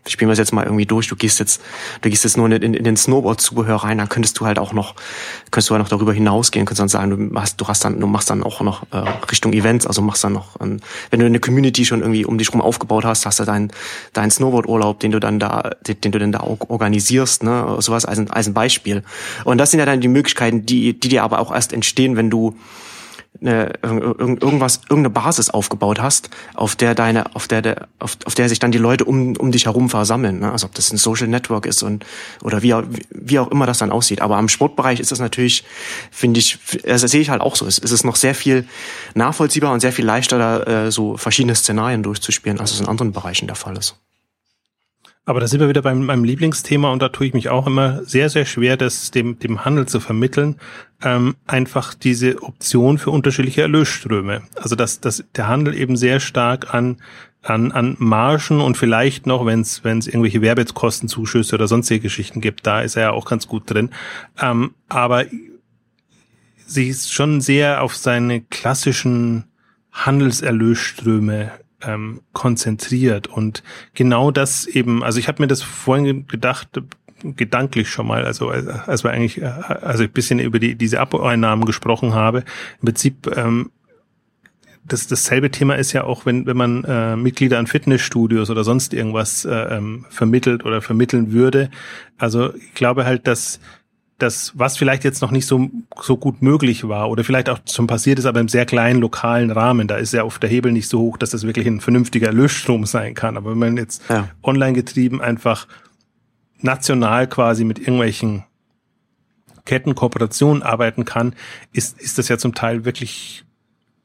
[0.08, 1.62] spielen wir es jetzt mal irgendwie durch, du gehst jetzt,
[2.02, 4.74] du gehst jetzt nur in, in, in den Snowboard-Zubehör rein, dann könntest du halt auch
[4.74, 4.95] noch,
[5.52, 8.08] könntest du halt noch darüber hinausgehen, könntest dann sagen, du hast, du hast dann, du
[8.08, 8.97] machst dann auch noch äh,
[9.30, 10.80] Richtung Events, also machst dann noch, ähm,
[11.12, 13.72] wenn du eine Community schon irgendwie um dich rum aufgebaut hast, hast du deinen
[14.14, 18.20] deinen Snowboard-Urlaub, den du dann da, den, den du dann da organisierst, ne, sowas als
[18.20, 19.04] ein, als ein Beispiel.
[19.43, 22.30] Und das sind ja dann die Möglichkeiten, die, die dir aber auch erst entstehen, wenn
[22.30, 22.56] du
[23.40, 28.60] eine, irgendwas, irgendeine Basis aufgebaut hast, auf der deine, auf der, auf, auf der sich
[28.60, 30.40] dann die Leute um, um dich herum versammeln.
[30.40, 30.52] Ne?
[30.52, 32.06] Also ob das ein Social Network ist und
[32.44, 32.76] oder wie,
[33.10, 34.22] wie auch immer das dann aussieht.
[34.22, 35.64] Aber am Sportbereich ist das natürlich,
[36.12, 37.66] finde ich, also das sehe ich halt auch so.
[37.66, 38.68] Es ist noch sehr viel
[39.16, 43.12] nachvollziehbar und sehr viel leichter, da äh, so verschiedene Szenarien durchzuspielen, als es in anderen
[43.12, 43.96] Bereichen der Fall ist.
[45.24, 48.04] Aber da sind wir wieder beim meinem Lieblingsthema und da tue ich mich auch immer
[48.06, 50.56] sehr, sehr schwer, das dem, dem Handel zu vermitteln.
[51.04, 54.42] Ähm, einfach diese Option für unterschiedliche Erlösströme.
[54.56, 56.98] Also dass, dass der Handel eben sehr stark an
[57.44, 62.82] an, an Margen und vielleicht noch, wenn es irgendwelche Werbekostenzuschüsse oder sonstige Geschichten gibt, da
[62.82, 63.90] ist er ja auch ganz gut drin.
[64.40, 65.26] Ähm, aber
[66.68, 69.46] sie ist schon sehr auf seine klassischen
[69.92, 71.52] Handelserlösströme
[71.84, 73.64] ähm, konzentriert und
[73.94, 76.82] genau das eben, also ich habe mir das vorhin gedacht,
[77.24, 81.66] gedanklich schon mal, also als wir eigentlich, äh, also ein bisschen über die, diese Abeinnahmen
[81.66, 82.44] gesprochen habe,
[82.80, 83.72] im Prinzip ähm,
[84.84, 88.94] das, dasselbe Thema ist ja auch, wenn, wenn man äh, Mitglieder an Fitnessstudios oder sonst
[88.94, 91.70] irgendwas äh, ähm, vermittelt oder vermitteln würde.
[92.18, 93.60] Also ich glaube halt, dass
[94.22, 95.70] das, was vielleicht jetzt noch nicht so,
[96.02, 99.52] so gut möglich war oder vielleicht auch schon passiert ist, aber im sehr kleinen lokalen
[99.52, 102.32] Rahmen, da ist ja oft der Hebel nicht so hoch, dass das wirklich ein vernünftiger
[102.32, 103.38] Löschstrom sein kann.
[103.38, 104.30] Aber wenn man jetzt ja.
[104.44, 105.68] online getrieben einfach
[106.60, 108.44] national quasi mit irgendwelchen
[109.66, 111.36] Kettenkooperationen arbeiten kann,
[111.74, 113.46] ist, ist das ja zum Teil wirklich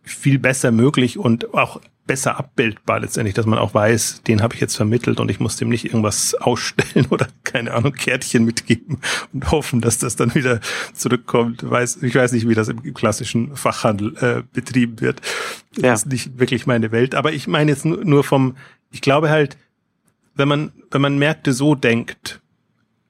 [0.02, 4.60] viel besser möglich und auch besser abbildbar letztendlich, dass man auch weiß, den habe ich
[4.60, 8.98] jetzt vermittelt und ich muss dem nicht irgendwas ausstellen oder keine Ahnung Kärtchen mitgeben
[9.32, 10.60] und hoffen, dass das dann wieder
[10.94, 11.68] zurückkommt.
[11.68, 15.20] Weiß, ich weiß nicht, wie das im klassischen Fachhandel äh, betrieben wird.
[15.76, 15.90] Ja.
[15.90, 17.14] Das ist nicht wirklich meine Welt.
[17.14, 18.56] Aber ich meine jetzt nur vom,
[18.90, 19.56] ich glaube halt,
[20.34, 22.40] wenn man wenn man Märkte so denkt,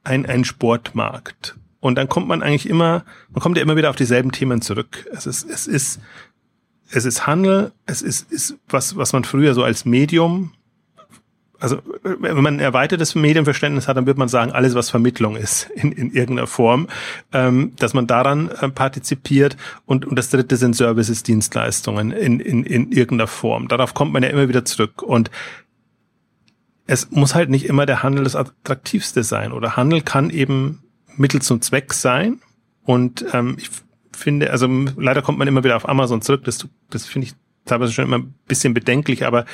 [0.04, 3.96] ein ein Sportmarkt und dann kommt man eigentlich immer, man kommt ja immer wieder auf
[3.96, 5.06] dieselben Themen zurück.
[5.12, 6.00] Es ist es ist
[6.90, 10.52] es ist Handel, es ist, ist was, was man früher so als Medium,
[11.58, 15.70] also wenn man ein erweitertes Medienverständnis hat, dann wird man sagen, alles, was Vermittlung ist
[15.74, 16.88] in, in irgendeiner Form,
[17.32, 19.56] ähm, dass man daran äh, partizipiert.
[19.84, 23.68] Und, und das dritte sind Services, Dienstleistungen in, in, in irgendeiner Form.
[23.68, 25.02] Darauf kommt man ja immer wieder zurück.
[25.02, 25.30] Und
[26.86, 29.52] es muss halt nicht immer der Handel das attraktivste sein.
[29.52, 30.82] Oder Handel kann eben
[31.16, 32.40] Mittel zum Zweck sein.
[32.84, 33.70] Und ähm, ich
[34.16, 37.92] finde, also leider kommt man immer wieder auf Amazon zurück, das, das finde ich teilweise
[37.92, 39.44] schon immer ein bisschen bedenklich, aber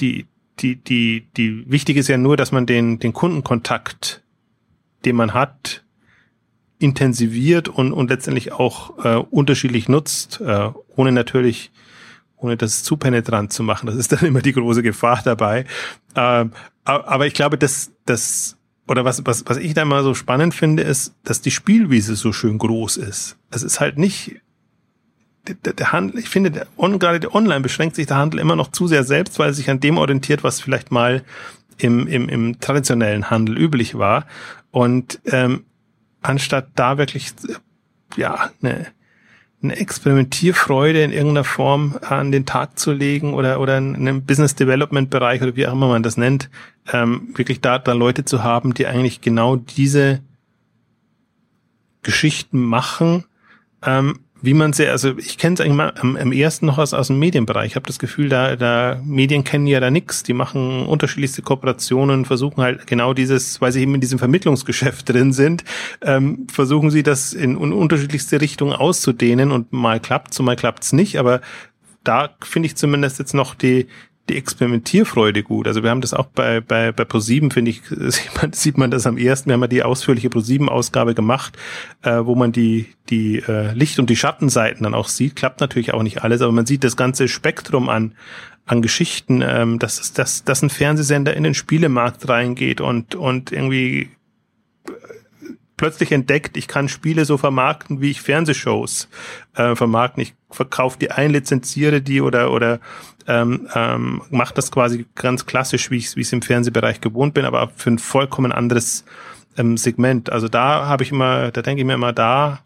[0.00, 0.26] die,
[0.58, 4.22] die, die, die wichtig ist ja nur, dass man den, den Kundenkontakt,
[5.04, 5.84] den man hat,
[6.78, 11.70] intensiviert und, und letztendlich auch äh, unterschiedlich nutzt, äh, ohne natürlich,
[12.36, 13.86] ohne das zu penetrant zu machen.
[13.86, 15.66] Das ist dann immer die große Gefahr dabei.
[16.14, 16.52] Ähm,
[16.84, 18.56] aber ich glaube, dass das
[18.88, 22.32] oder was, was, was ich da mal so spannend finde, ist, dass die Spielwiese so
[22.32, 23.36] schön groß ist.
[23.50, 24.40] Es ist halt nicht
[25.48, 26.66] der, der Handel, ich finde, der,
[26.98, 29.70] gerade der Online beschränkt sich der Handel immer noch zu sehr selbst, weil er sich
[29.70, 31.22] an dem orientiert, was vielleicht mal
[31.78, 34.26] im, im, im traditionellen Handel üblich war.
[34.70, 35.64] Und ähm,
[36.22, 37.32] anstatt da wirklich
[38.16, 38.86] ja eine,
[39.62, 44.54] eine Experimentierfreude in irgendeiner Form an den Tag zu legen oder oder in einem Business
[44.54, 46.50] Development Bereich oder wie auch immer man das nennt,
[46.92, 50.20] ähm, wirklich da, da Leute zu haben, die eigentlich genau diese
[52.02, 53.24] Geschichten machen,
[53.84, 56.94] ähm, wie man sehr, also ich kenne es eigentlich mal am, am ersten noch aus,
[56.94, 57.72] aus dem Medienbereich.
[57.72, 60.22] Ich habe das Gefühl, da, da Medien kennen ja da nix.
[60.22, 65.32] Die machen unterschiedlichste Kooperationen, versuchen halt genau dieses, weil sie eben in diesem Vermittlungsgeschäft drin
[65.32, 65.64] sind,
[66.02, 70.92] ähm, versuchen sie das in, in unterschiedlichste Richtungen auszudehnen und mal klappt's und mal klappt's
[70.92, 71.18] nicht.
[71.18, 71.40] Aber
[72.04, 73.86] da finde ich zumindest jetzt noch die,
[74.28, 75.66] die Experimentierfreude gut.
[75.66, 78.90] Also wir haben das auch bei, bei, bei Pro7, finde ich, sieht man, sieht man
[78.90, 79.48] das am ersten.
[79.48, 81.58] Wir haben ja die ausführliche Pro7-Ausgabe gemacht,
[82.02, 85.36] äh, wo man die, die äh, Licht- und die Schattenseiten dann auch sieht.
[85.36, 88.14] Klappt natürlich auch nicht alles, aber man sieht das ganze Spektrum an,
[88.66, 94.10] an Geschichten, ähm, dass, dass, dass ein Fernsehsender in den Spielemarkt reingeht und, und irgendwie
[95.76, 99.08] plötzlich entdeckt, ich kann Spiele so vermarkten, wie ich Fernsehshows
[99.54, 100.22] äh, vermarkten.
[100.22, 102.80] Ich verkaufe die ein, lizenziere die oder oder
[103.26, 107.70] ähm, ähm, mache das quasi ganz klassisch, wie ich es im Fernsehbereich gewohnt bin, aber
[107.76, 109.04] für ein vollkommen anderes
[109.56, 110.30] ähm, Segment.
[110.30, 112.60] Also da habe ich immer, da denke ich mir immer, da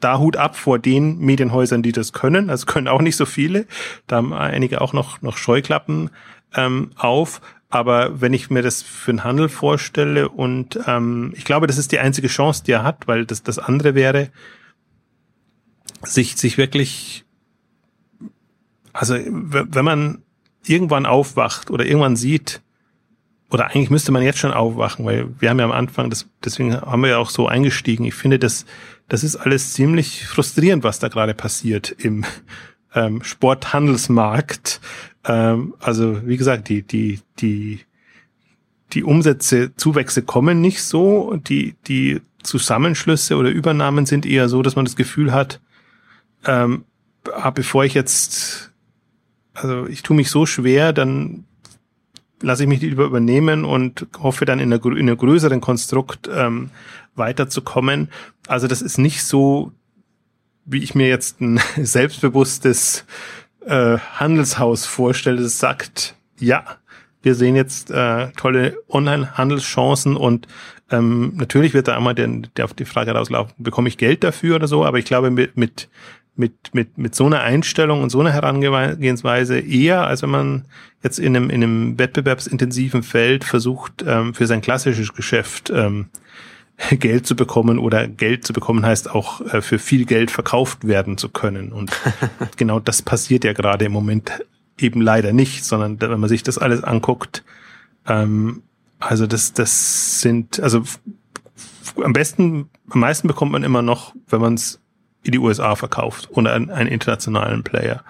[0.00, 2.50] da Hut ab vor den Medienhäusern, die das können.
[2.50, 3.66] Also können auch nicht so viele.
[4.06, 6.10] Da haben einige auch noch, noch Scheuklappen
[6.54, 7.40] ähm, auf.
[7.68, 11.92] Aber wenn ich mir das für den Handel vorstelle und ähm, ich glaube, das ist
[11.92, 14.30] die einzige Chance, die er hat, weil das das andere wäre,
[16.02, 17.24] sich sich wirklich,
[18.92, 20.22] also wenn man
[20.64, 22.60] irgendwann aufwacht oder irgendwann sieht,
[23.50, 26.78] oder eigentlich müsste man jetzt schon aufwachen, weil wir haben ja am Anfang, das, deswegen
[26.78, 28.04] haben wir ja auch so eingestiegen.
[28.04, 28.66] Ich finde, das,
[29.08, 32.24] das ist alles ziemlich frustrierend, was da gerade passiert im
[32.94, 34.80] ähm, Sporthandelsmarkt.
[35.24, 37.80] Ähm, also wie gesagt, die, die, die,
[38.92, 41.36] die Umsätze, Zuwächse kommen nicht so.
[41.36, 45.60] Die, die Zusammenschlüsse oder Übernahmen sind eher so, dass man das Gefühl hat,
[46.46, 46.84] ähm,
[47.32, 48.72] ah, bevor ich jetzt,
[49.54, 51.44] also ich tue mich so schwer, dann
[52.40, 56.70] lasse ich mich lieber übernehmen und hoffe dann in einer, in einer größeren Konstrukt ähm,
[57.14, 58.08] weiterzukommen.
[58.46, 59.72] Also das ist nicht so,
[60.64, 63.04] wie ich mir jetzt ein selbstbewusstes
[63.66, 66.64] äh, Handelshaus vorstelle, das sagt, ja,
[67.22, 70.46] wir sehen jetzt äh, tolle Online-Handelschancen und
[70.90, 74.56] ähm, natürlich wird da einmal der, der auf die Frage rauslaufen, bekomme ich Geld dafür
[74.56, 75.88] oder so, aber ich glaube mit, mit,
[76.38, 80.64] mit, mit, mit so einer Einstellung und so einer Herangehensweise eher, als wenn man
[81.02, 86.06] jetzt in einem, in einem wettbewerbsintensiven Feld versucht, ähm, für sein klassisches Geschäft ähm,
[86.90, 91.18] Geld zu bekommen oder Geld zu bekommen heißt auch äh, für viel Geld verkauft werden
[91.18, 91.72] zu können.
[91.72, 91.90] Und
[92.56, 94.44] genau das passiert ja gerade im Moment
[94.78, 97.44] eben leider nicht, sondern wenn man sich das alles anguckt,
[98.06, 98.62] ähm,
[99.00, 100.82] also das, das sind, also
[102.02, 104.80] am besten, am meisten bekommt man immer noch, wenn man es
[105.28, 108.02] in die USA verkauft oder einen, einen internationalen Player.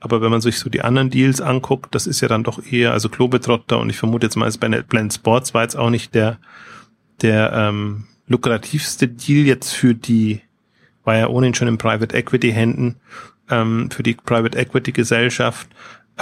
[0.00, 2.92] Aber wenn man sich so die anderen Deals anguckt, das ist ja dann doch eher,
[2.92, 6.14] also Klobetrotter und ich vermute jetzt mal, als bei Blend Sports war jetzt auch nicht
[6.14, 6.38] der,
[7.20, 10.40] der ähm, lukrativste Deal jetzt für die,
[11.04, 12.96] war ja ohnehin schon in Private Equity Händen,
[13.50, 15.68] ähm, für die Private Equity Gesellschaft.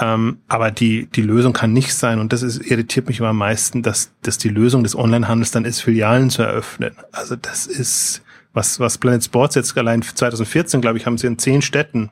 [0.01, 3.39] Ähm, aber die, die Lösung kann nicht sein, und das ist, irritiert mich immer am
[3.39, 6.95] meisten, dass, dass die Lösung des Onlinehandels dann ist, Filialen zu eröffnen.
[7.13, 8.23] Also das ist,
[8.59, 12.11] was, was Planet Sports jetzt allein 2014, glaube ich, haben sie in zehn Städten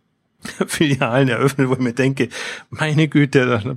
[0.66, 2.28] Filialen eröffnet, wo ich mir denke,
[2.70, 3.76] meine Güte,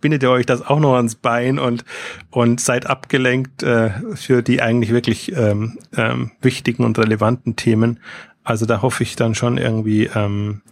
[0.00, 1.84] bindet ihr euch das auch noch ans Bein und,
[2.30, 7.98] und seid abgelenkt äh, für die eigentlich wirklich ähm, ähm, wichtigen und relevanten Themen.
[8.44, 10.62] Also da hoffe ich dann schon irgendwie, ähm,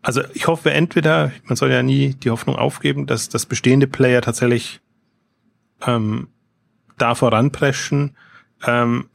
[0.00, 4.22] also ich hoffe entweder, man soll ja nie die Hoffnung aufgeben, dass das bestehende Player
[4.22, 4.80] tatsächlich
[5.86, 6.28] ähm,
[6.96, 8.16] da voranpreschen.
[8.66, 9.10] Ähm,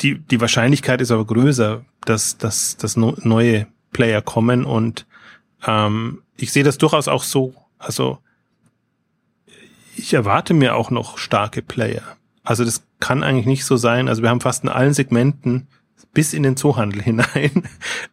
[0.00, 5.06] die, die Wahrscheinlichkeit ist aber größer, dass, dass, dass neue Player kommen und
[5.66, 7.54] ähm, ich sehe das durchaus auch so.
[7.78, 8.18] Also
[9.96, 12.02] ich erwarte mir auch noch starke Player.
[12.44, 14.08] Also das kann eigentlich nicht so sein.
[14.08, 15.66] Also wir haben fast in allen Segmenten
[16.14, 17.68] bis in den Zoohandel hinein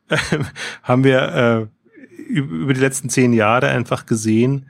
[0.10, 0.46] ähm,
[0.84, 4.66] haben wir äh, über die letzten zehn Jahre einfach gesehen,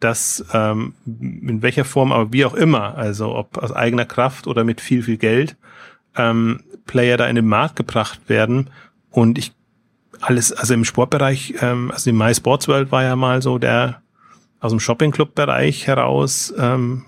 [0.00, 4.62] dass ähm, in welcher Form, aber wie auch immer, also ob aus eigener Kraft oder
[4.62, 5.56] mit viel, viel Geld,
[6.16, 8.70] ähm, Player da in den Markt gebracht werden.
[9.10, 9.52] Und ich
[10.20, 14.02] alles, also im Sportbereich, ähm, also die My Sports World war ja mal so der
[14.60, 17.04] aus dem Shopping Club Bereich heraus ähm,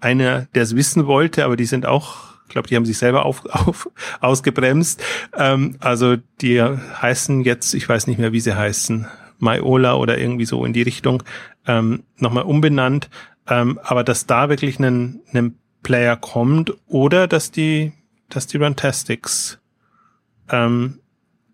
[0.00, 3.24] einer, der es wissen wollte, aber die sind auch, ich glaube, die haben sich selber
[3.24, 3.88] auf, auf,
[4.20, 5.02] ausgebremst.
[5.36, 9.06] Ähm, also die heißen jetzt, ich weiß nicht mehr, wie sie heißen,
[9.38, 11.22] Myola oder irgendwie so in die Richtung,
[11.66, 13.08] ähm, nochmal umbenannt.
[13.46, 17.92] Ähm, aber dass da wirklich ein, ein Player kommt oder dass die,
[18.28, 19.60] dass die Runtastics
[20.48, 20.98] ähm,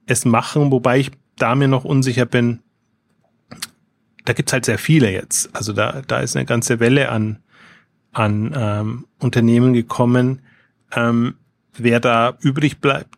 [0.07, 2.61] es machen, wobei ich da mir noch unsicher bin.
[4.24, 5.55] Da gibt's halt sehr viele jetzt.
[5.55, 7.41] Also da, da ist eine ganze Welle an,
[8.12, 10.41] an ähm, Unternehmen gekommen.
[10.93, 11.35] Ähm,
[11.74, 13.14] wer da übrig bleibt,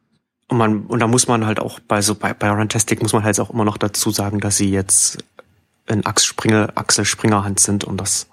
[0.52, 3.24] und man, und da muss man halt auch bei so bei, bei Runtastic muss man
[3.24, 5.24] halt auch immer noch dazu sagen, dass sie jetzt
[5.86, 8.28] in Axel Springer, Axel Springer Hand sind und das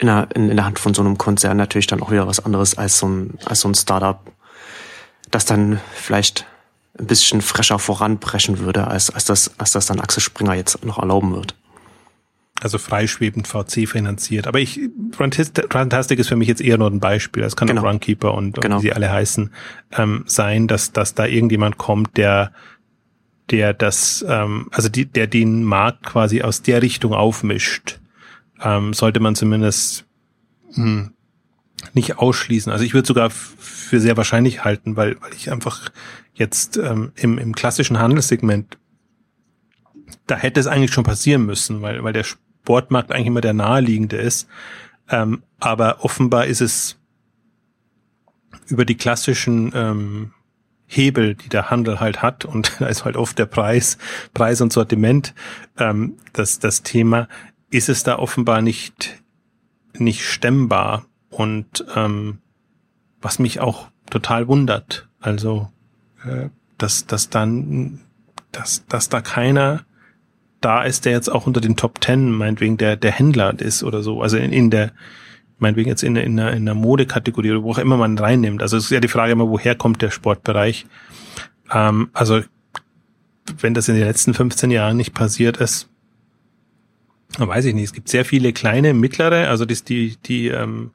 [0.00, 2.44] in der, in, in der Hand von so einem Konzern natürlich dann auch wieder was
[2.44, 4.18] anderes als so ein, als so ein Startup,
[5.30, 6.46] das dann vielleicht
[6.98, 10.98] ein bisschen fresher voranbrechen würde, als, als, das, als das dann Axel Springer jetzt noch
[10.98, 11.54] erlauben wird.
[12.62, 14.46] Also freischwebend VC finanziert.
[14.46, 14.80] Aber ich,
[15.12, 17.42] Fantastic ist für mich jetzt eher nur ein Beispiel.
[17.42, 17.82] Es kann genau.
[17.82, 18.78] auch Runkeeper und, genau.
[18.78, 19.50] wie sie alle heißen,
[19.92, 22.52] ähm, sein, dass, dass da irgendjemand kommt, der,
[23.50, 27.98] der das, ähm, also die, der den Markt quasi aus der Richtung aufmischt.
[28.62, 30.04] Ähm, sollte man zumindest
[30.74, 31.12] hm,
[31.94, 32.70] nicht ausschließen.
[32.70, 35.90] Also ich würde sogar für sehr wahrscheinlich halten, weil, weil ich einfach
[36.34, 38.78] jetzt ähm, im, im klassischen Handelssegment
[40.26, 44.16] da hätte es eigentlich schon passieren müssen, weil, weil der Sportmarkt eigentlich immer der naheliegende
[44.16, 44.48] ist.
[45.08, 46.96] Ähm, aber offenbar ist es
[48.68, 50.32] über die klassischen ähm,
[50.86, 53.98] Hebel, die der Handel halt hat, und da ist halt oft der Preis,
[54.34, 55.34] Preis und Sortiment
[55.78, 57.28] ähm, das, das Thema,
[57.70, 59.22] ist es da offenbar nicht,
[59.94, 61.06] nicht stemmbar.
[61.30, 62.38] Und ähm,
[63.20, 65.70] was mich auch total wundert, also
[66.24, 66.48] äh,
[66.78, 68.00] dass, dass dann,
[68.52, 69.84] dass, dass da keiner
[70.60, 74.02] da ist, der jetzt auch unter den Top Ten, meinetwegen der, der Händler ist oder
[74.02, 74.22] so.
[74.22, 74.92] Also in, in der,
[75.58, 78.62] meinetwegen jetzt in, in, der, in der Modekategorie oder wo auch immer man reinnimmt.
[78.62, 80.86] Also es ist ja die Frage immer, woher kommt der Sportbereich?
[81.72, 82.42] Ähm, also
[83.58, 85.89] wenn das in den letzten 15 Jahren nicht passiert ist,
[87.38, 87.84] weiß ich nicht.
[87.84, 90.90] Es gibt sehr viele kleine, mittlere, also die, die, die ähm,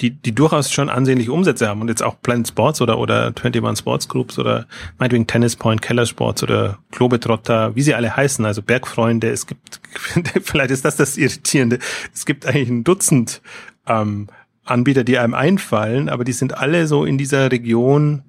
[0.00, 1.80] die, die durchaus schon ansehnliche Umsätze haben.
[1.80, 4.66] Und jetzt auch Planet Sports oder, oder 21 Sports Groups oder
[4.98, 9.80] meinetwegen Tennis Point, Keller Sports oder Globetrotter, wie sie alle heißen, also Bergfreunde, es gibt,
[10.42, 11.78] vielleicht ist das das Irritierende,
[12.14, 13.42] es gibt eigentlich ein Dutzend
[13.86, 14.28] ähm,
[14.64, 18.22] Anbieter, die einem einfallen, aber die sind alle so in dieser Region,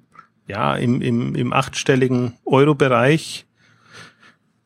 [0.48, 3.46] ja, im, im, im achtstelligen Euro-Bereich.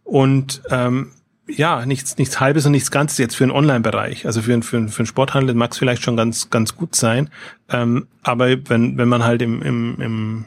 [0.04, 1.10] Und ähm,
[1.48, 4.26] ja, nichts, nichts Halbes und nichts Ganzes jetzt für einen Online-Bereich.
[4.26, 7.30] Also für, für, für einen Sporthandel mag es vielleicht schon ganz, ganz gut sein.
[7.68, 10.44] Ähm, aber wenn, wenn man halt im, im, im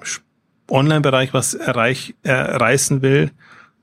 [0.70, 3.32] Online-Bereich was erreich, äh, reißen will,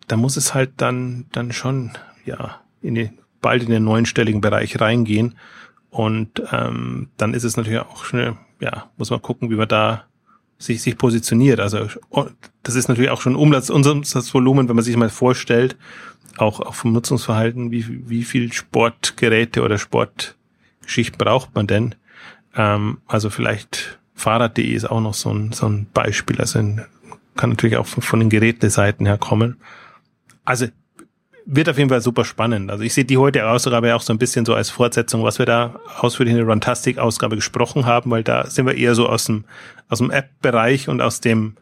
[0.08, 1.92] dann muss es halt dann, dann schon,
[2.24, 5.36] ja, in den, bald in den neunstelligen Bereich reingehen.
[5.90, 10.04] Und ähm, dann ist es natürlich auch schnell, ja, muss man gucken, wie man da
[10.58, 11.60] sich, sich positioniert.
[11.60, 12.26] Also oh,
[12.62, 15.76] das ist natürlich auch schon Umsatz, Umsatzvolumen, wenn man sich mal vorstellt,
[16.36, 21.94] auch, auch vom Nutzungsverhalten, wie, wie viel Sportgeräte oder Sportgeschichten braucht man denn?
[22.54, 26.40] Ähm, also vielleicht Fahrrad.de ist auch noch so ein, so ein Beispiel.
[26.40, 26.82] Also in,
[27.36, 29.56] kann natürlich auch von, von den Geräteseiten her kommen.
[30.44, 30.66] Also
[31.46, 32.70] wird auf jeden Fall super spannend.
[32.70, 35.46] Also ich sehe die heute Ausgabe auch so ein bisschen so als Fortsetzung, was wir
[35.46, 39.44] da ausführlich in der Runtastic-Ausgabe gesprochen haben, weil da sind wir eher so aus dem,
[39.88, 41.56] aus dem App-Bereich und aus dem,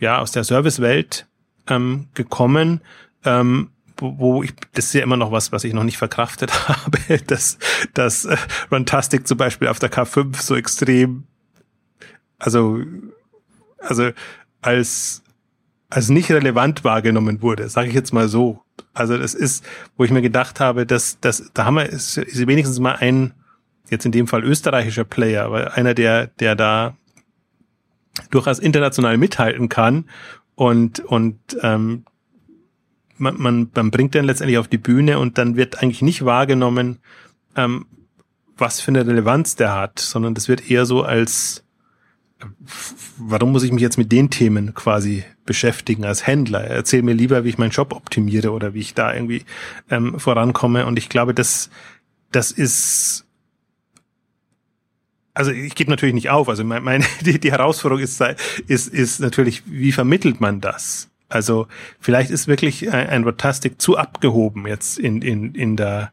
[0.00, 1.28] ja, aus der Service-Welt
[1.68, 2.80] ähm, gekommen.
[3.24, 6.98] Ähm, wo, ich, das ist ja immer noch was, was ich noch nicht verkraftet habe,
[7.26, 7.58] dass,
[7.94, 8.36] dass äh,
[8.70, 11.24] Runtastic zum Beispiel auf der K5 so extrem,
[12.38, 12.80] also,
[13.78, 14.10] also
[14.62, 15.22] als,
[15.90, 18.60] als nicht relevant wahrgenommen wurde, sage ich jetzt mal so.
[18.92, 19.64] Also das ist,
[19.96, 23.34] wo ich mir gedacht habe, dass, dass da haben wir ist, ist wenigstens mal ein,
[23.90, 26.96] jetzt in dem Fall österreichischer Player, weil einer, der, der da
[28.30, 30.08] durchaus international mithalten kann
[30.54, 32.04] und, und ähm,
[33.16, 36.98] man, man, man bringt den letztendlich auf die Bühne und dann wird eigentlich nicht wahrgenommen,
[37.56, 37.86] ähm,
[38.56, 41.64] was für eine Relevanz der hat, sondern das wird eher so als,
[43.16, 46.62] warum muss ich mich jetzt mit den Themen quasi beschäftigen als Händler?
[46.62, 49.44] Erzähl mir lieber, wie ich meinen Job optimiere oder wie ich da irgendwie
[49.90, 50.86] ähm, vorankomme.
[50.86, 51.70] Und ich glaube, das,
[52.30, 53.26] das ist,
[55.32, 56.48] also ich gebe natürlich nicht auf.
[56.48, 58.20] Also meine, meine die, die Herausforderung ist,
[58.68, 61.10] ist, ist natürlich, wie vermittelt man das?
[61.28, 61.66] Also
[62.00, 66.12] vielleicht ist wirklich ein, ein Rotastic zu abgehoben jetzt in, in, in der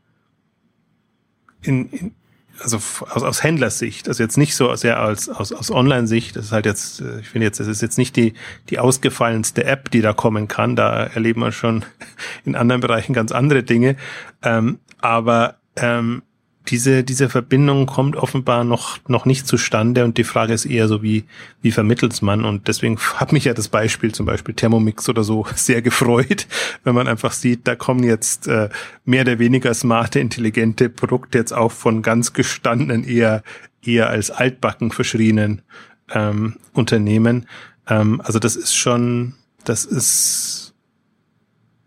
[1.62, 2.16] in, in,
[2.64, 6.52] also aus, aus Händlersicht, also jetzt nicht so sehr als aus, aus Online-Sicht, das ist
[6.52, 8.34] halt jetzt, äh, ich finde jetzt, das ist jetzt nicht die,
[8.70, 11.86] die ausgefallenste App, die da kommen kann, da erleben wir schon
[12.46, 13.96] in anderen Bereichen ganz andere Dinge,
[14.44, 16.24] ähm, aber ähm,
[16.68, 21.02] diese, diese Verbindung kommt offenbar noch, noch nicht zustande und die Frage ist eher so,
[21.02, 21.26] wie,
[21.62, 22.46] wie vermittelt's man?
[22.46, 26.48] Und deswegen hat mich ja das Beispiel, zum Beispiel Thermomix oder so, sehr gefreut,
[26.84, 28.70] wenn man einfach sieht, da kommen jetzt äh,
[29.06, 33.44] mehr oder weniger smarte, intelligente Produkte jetzt auch von ganz gestandenen, eher,
[33.84, 35.64] eher als altbacken verschrienen
[36.12, 37.48] ähm, Unternehmen.
[37.88, 39.34] Ähm, also das ist schon,
[39.64, 40.74] das ist,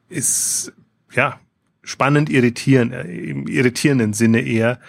[0.08, 0.72] ist,
[1.12, 1.38] ja,
[1.84, 4.80] spannend irritieren, äh, im irritierenden Sinne eher,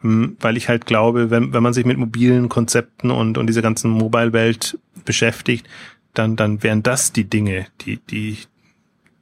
[0.00, 3.62] hm, weil ich halt glaube, wenn, wenn man sich mit mobilen Konzepten und, und dieser
[3.62, 5.68] ganzen Mobile-Welt beschäftigt,
[6.14, 8.38] dann, dann wären das die Dinge, die, die,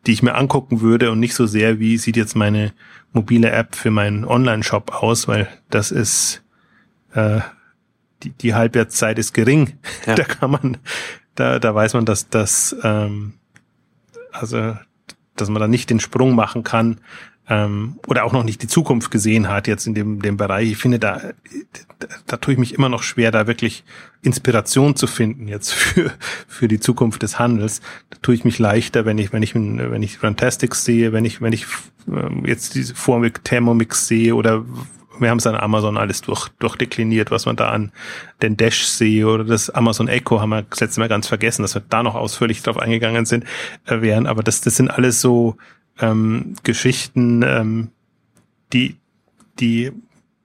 [0.06, 2.72] die ich mir angucken würde und nicht so sehr, wie sieht jetzt meine
[3.12, 6.42] mobile App für meinen Online-Shop aus, weil das ist,
[7.12, 7.40] äh,
[8.22, 9.78] die, die Halbwertszeit ist gering.
[10.06, 10.14] Ja.
[10.16, 10.78] Da kann man,
[11.34, 13.34] da, da weiß man, dass das, ähm,
[14.32, 14.76] also
[15.40, 17.00] dass man da nicht den Sprung machen kann
[17.50, 20.70] ähm, oder auch noch nicht die Zukunft gesehen hat jetzt in dem, dem Bereich.
[20.70, 21.20] Ich finde, da,
[21.98, 23.84] da, da tue ich mich immer noch schwer, da wirklich
[24.22, 26.12] Inspiration zu finden jetzt für,
[26.46, 27.80] für die Zukunft des Handels.
[28.10, 31.42] Da tue ich mich leichter, wenn ich, wenn ich, wenn ich Fantastics sehe, wenn ich,
[31.42, 31.66] wenn ich
[32.06, 34.64] ähm, jetzt diese Formik Thermomix sehe oder
[35.20, 37.92] wir haben es an Amazon alles durch, durchdekliniert, was man da an
[38.42, 41.74] den Dash sehe oder das Amazon Echo haben wir das letzte Mal ganz vergessen, dass
[41.74, 43.44] wir da noch ausführlich drauf eingegangen sind,
[43.86, 44.26] äh, wären.
[44.26, 45.56] Aber das, das sind alles so
[46.00, 47.88] ähm, Geschichten, ähm,
[48.72, 48.96] die,
[49.58, 49.92] die,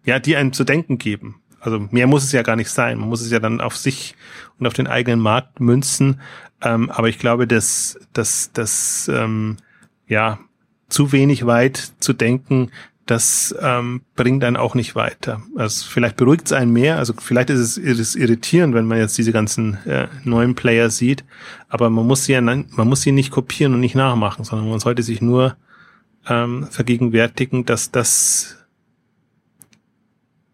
[0.04, 1.42] ja, die einem zu denken geben.
[1.60, 3.00] Also mehr muss es ja gar nicht sein.
[3.00, 4.16] Man muss es ja dann auf sich
[4.60, 6.22] und auf den eigenen Markt münzen.
[6.62, 9.58] Ähm, aber ich glaube, dass, dass, dass ähm,
[10.08, 10.40] ja,
[10.90, 12.72] zu wenig weit zu denken,
[13.06, 15.44] das ähm, bringt dann auch nicht weiter.
[15.56, 18.98] Also vielleicht beruhigt es einen mehr, also vielleicht ist es, ist es irritierend, wenn man
[18.98, 21.24] jetzt diese ganzen äh, neuen Player sieht,
[21.70, 24.80] aber man muss sie ja man muss sie nicht kopieren und nicht nachmachen, sondern man
[24.80, 25.56] sollte sich nur
[26.28, 28.58] ähm, vergegenwärtigen, dass das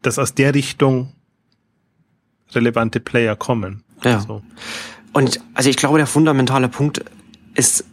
[0.01, 1.13] dass aus der Richtung
[2.51, 3.83] relevante Player kommen.
[4.03, 4.15] Ja.
[4.15, 4.43] Also.
[5.13, 7.05] Und also ich glaube, der fundamentale Punkt
[7.55, 7.85] ist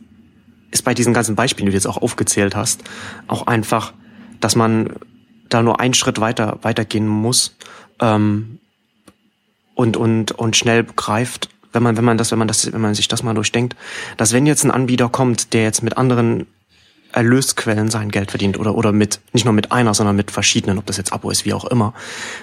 [0.71, 2.83] ist bei diesen ganzen Beispielen, die du jetzt auch aufgezählt hast,
[3.27, 3.93] auch einfach
[4.41, 4.95] dass man
[5.49, 7.57] da nur einen Schritt weiter weitergehen muss
[8.01, 8.59] ähm,
[9.75, 12.95] und und und schnell begreift, wenn man wenn man das wenn man das wenn man
[12.95, 13.77] sich das mal durchdenkt,
[14.17, 16.47] dass wenn jetzt ein Anbieter kommt, der jetzt mit anderen
[17.11, 20.85] Erlösquellen sein Geld verdient oder oder mit nicht nur mit einer, sondern mit verschiedenen, ob
[20.85, 21.95] das jetzt Abo ist, wie auch immer,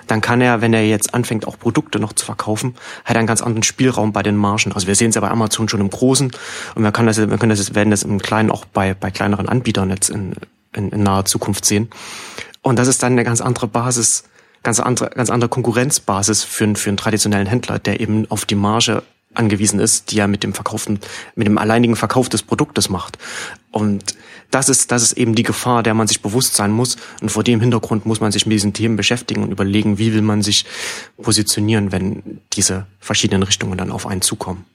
[0.07, 2.73] dann kann er, wenn er jetzt anfängt, auch Produkte noch zu verkaufen,
[3.03, 4.71] hat einen ganz anderen Spielraum bei den Margen.
[4.71, 6.31] Also wir sehen es ja bei Amazon schon im Großen
[6.73, 9.47] und wir können das, wir können das, werden das im Kleinen auch bei bei kleineren
[9.47, 10.33] Anbietern jetzt in,
[10.75, 11.89] in, in naher Zukunft sehen.
[12.61, 14.23] Und das ist dann eine ganz andere Basis,
[14.63, 19.03] ganz andere, ganz andere Konkurrenzbasis für, für einen traditionellen Händler, der eben auf die Marge
[19.33, 20.99] angewiesen ist, die er mit dem Verkauften,
[21.35, 23.17] mit dem alleinigen Verkauf des Produktes macht.
[23.71, 24.15] Und
[24.51, 26.97] das ist, das ist eben die Gefahr, der man sich bewusst sein muss.
[27.21, 30.21] Und vor dem Hintergrund muss man sich mit diesen Themen beschäftigen und überlegen, wie will
[30.21, 30.65] man sich
[31.21, 34.65] positionieren, wenn diese verschiedenen Richtungen dann auf einen zukommen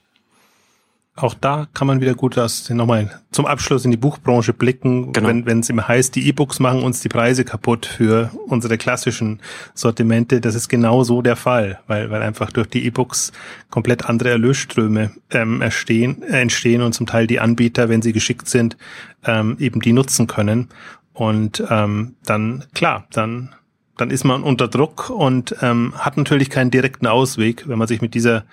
[1.21, 5.29] auch da kann man wieder gut das nochmal zum Abschluss in die Buchbranche blicken, genau.
[5.45, 9.39] wenn es immer heißt, die E-Books machen uns die Preise kaputt für unsere klassischen
[9.73, 10.41] Sortimente.
[10.41, 13.31] Das ist genau so der Fall, weil, weil einfach durch die E-Books
[13.69, 18.49] komplett andere Erlösströme ähm, erstehen, äh, entstehen und zum Teil die Anbieter, wenn sie geschickt
[18.49, 18.77] sind,
[19.25, 20.69] ähm, eben die nutzen können.
[21.13, 23.55] Und ähm, dann, klar, dann
[23.97, 28.01] dann ist man unter Druck und ähm, hat natürlich keinen direkten Ausweg, wenn man sich
[28.01, 28.45] mit dieser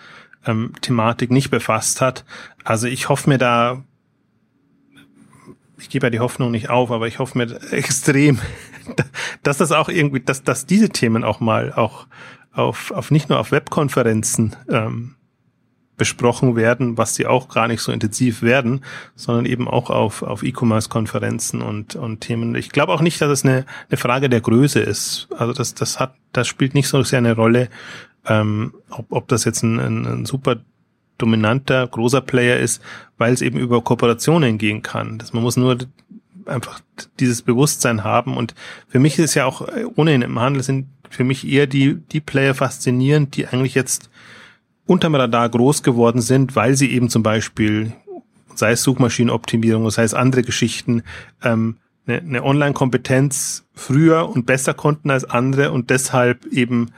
[0.48, 2.24] ähm, Thematik nicht befasst hat.
[2.64, 3.84] Also ich hoffe mir da,
[5.78, 8.40] ich gebe ja die Hoffnung nicht auf, aber ich hoffe mir extrem,
[9.42, 12.06] dass das auch irgendwie, dass, dass diese Themen auch mal auch
[12.52, 15.14] auf, auf nicht nur auf Webkonferenzen ähm,
[15.96, 18.84] besprochen werden, was sie auch gar nicht so intensiv werden,
[19.16, 22.54] sondern eben auch auf, auf E-Commerce-Konferenzen und, und Themen.
[22.54, 25.28] Ich glaube auch nicht, dass es eine, eine Frage der Größe ist.
[25.36, 27.68] Also das, das hat, das spielt nicht so sehr eine Rolle,
[28.28, 30.56] ähm, ob, ob das jetzt ein, ein, ein super
[31.18, 32.80] dominanter, großer Player ist,
[33.16, 35.18] weil es eben über Kooperationen gehen kann.
[35.18, 35.78] Das, man muss nur
[36.46, 36.80] einfach
[37.18, 38.36] dieses Bewusstsein haben.
[38.36, 38.54] Und
[38.88, 42.20] für mich ist ja auch äh, ohnehin im Handel sind für mich eher die, die
[42.20, 44.10] Player faszinierend, die eigentlich jetzt
[44.86, 47.92] unterm Radar groß geworden sind, weil sie eben zum Beispiel,
[48.54, 51.02] sei es Suchmaschinenoptimierung, sei es andere Geschichten,
[51.42, 51.76] ähm,
[52.06, 56.90] eine, eine Online-Kompetenz früher und besser konnten als andere und deshalb eben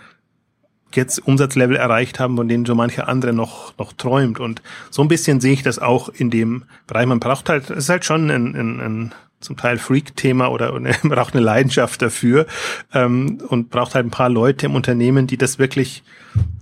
[0.96, 4.40] jetzt Umsatzlevel erreicht haben, von denen so mancher andere noch, noch träumt.
[4.40, 7.06] Und so ein bisschen sehe ich das auch in dem Bereich.
[7.06, 10.94] Man braucht halt, es ist halt schon ein, ein, ein zum Teil Freak-Thema oder man
[11.02, 12.46] braucht eine Leidenschaft dafür
[12.92, 16.02] ähm, und braucht halt ein paar Leute im Unternehmen, die das wirklich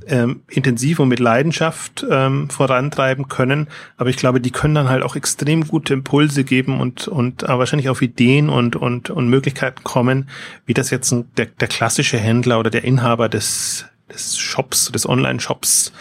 [0.06, 3.68] ähm, intensiv und mit Leidenschaft ähm, vorantreiben können.
[3.98, 7.48] Aber ich glaube, die können dann halt auch extrem gute Impulse geben und und äh,
[7.48, 10.30] wahrscheinlich auf Ideen und und und Möglichkeiten kommen,
[10.64, 15.09] wie das jetzt ein, der, der klassische Händler oder der Inhaber des des Shops, des
[15.09, 15.92] Online-Shops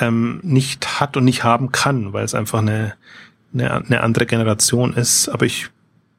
[0.00, 2.94] ähm, nicht hat und nicht haben kann, weil es einfach eine,
[3.52, 5.28] eine, eine andere Generation ist.
[5.28, 5.68] Aber ich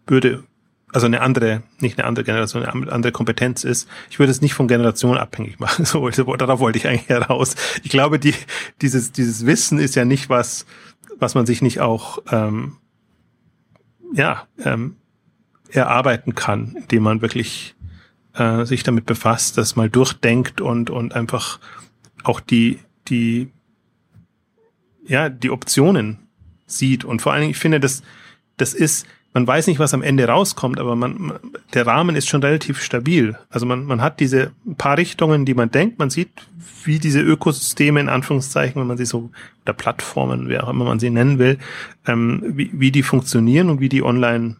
[0.07, 0.43] würde,
[0.91, 3.89] also eine andere, nicht eine andere Generation, eine andere Kompetenz ist.
[4.09, 5.85] Ich würde es nicht von Generation abhängig machen.
[5.85, 7.55] So, darauf wollte ich eigentlich heraus.
[7.83, 8.33] Ich glaube, die,
[8.81, 10.65] dieses, dieses Wissen ist ja nicht was,
[11.19, 12.77] was man sich nicht auch, ähm,
[14.13, 14.95] ja, ähm,
[15.71, 17.74] erarbeiten kann, indem man wirklich
[18.35, 21.59] äh, sich damit befasst, das mal durchdenkt und, und einfach
[22.23, 23.49] auch die, die,
[25.07, 26.19] ja, die Optionen
[26.65, 27.05] sieht.
[27.05, 28.03] Und vor allen Dingen, ich finde, das,
[28.57, 31.33] das ist, man weiß nicht, was am Ende rauskommt, aber man,
[31.73, 33.37] der Rahmen ist schon relativ stabil.
[33.49, 36.29] Also man, man hat diese paar Richtungen, die man denkt, man sieht,
[36.85, 39.31] wie diese Ökosysteme in Anführungszeichen, wenn man sie so,
[39.63, 41.57] oder Plattformen, wie auch immer man sie nennen will,
[42.07, 44.55] ähm, wie, wie die funktionieren und wie die online,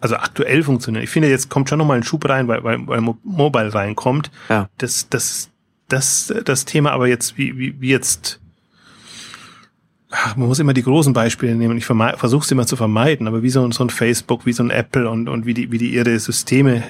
[0.00, 1.04] also aktuell funktionieren.
[1.04, 4.30] Ich finde, jetzt kommt schon nochmal ein Schub rein, weil, weil, weil Mobile reinkommt.
[4.48, 4.68] Ja.
[4.78, 5.50] Das, das,
[5.88, 8.40] das, das Thema aber jetzt, wie, wie, wie jetzt
[10.10, 11.76] ach, man muss immer die großen Beispiele nehmen.
[11.78, 14.70] Ich versuche es immer zu vermeiden, aber wie so, so ein Facebook, wie so ein
[14.70, 16.82] Apple und, und wie die, wie die ihre Systeme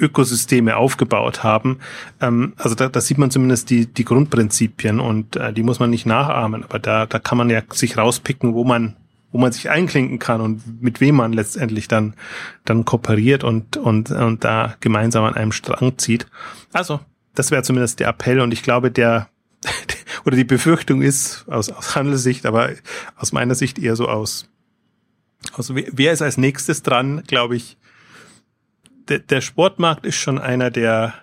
[0.00, 1.78] Ökosysteme aufgebaut haben.
[2.20, 5.90] Ähm, also da, da sieht man zumindest die, die Grundprinzipien und äh, die muss man
[5.90, 8.96] nicht nachahmen, aber da, da kann man ja sich rauspicken, wo man,
[9.32, 12.14] wo man sich einklinken kann und mit wem man letztendlich dann,
[12.64, 16.26] dann kooperiert und, und, und da gemeinsam an einem Strang zieht.
[16.72, 17.00] Also,
[17.34, 19.28] das wäre zumindest der Appell und ich glaube, der,
[20.24, 22.70] oder die Befürchtung ist aus, aus Handelssicht, aber
[23.16, 24.48] aus meiner Sicht eher so aus.
[25.54, 27.78] Also wer ist als nächstes dran, glaube ich.
[29.08, 31.14] Der, der Sportmarkt ist schon einer, der,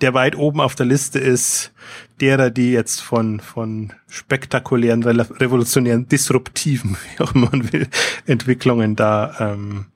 [0.00, 1.72] der weit oben auf der Liste ist,
[2.20, 7.88] derer, die jetzt von, von spektakulären, revolutionären, disruptiven, wie auch man will,
[8.26, 9.86] Entwicklungen da ähm,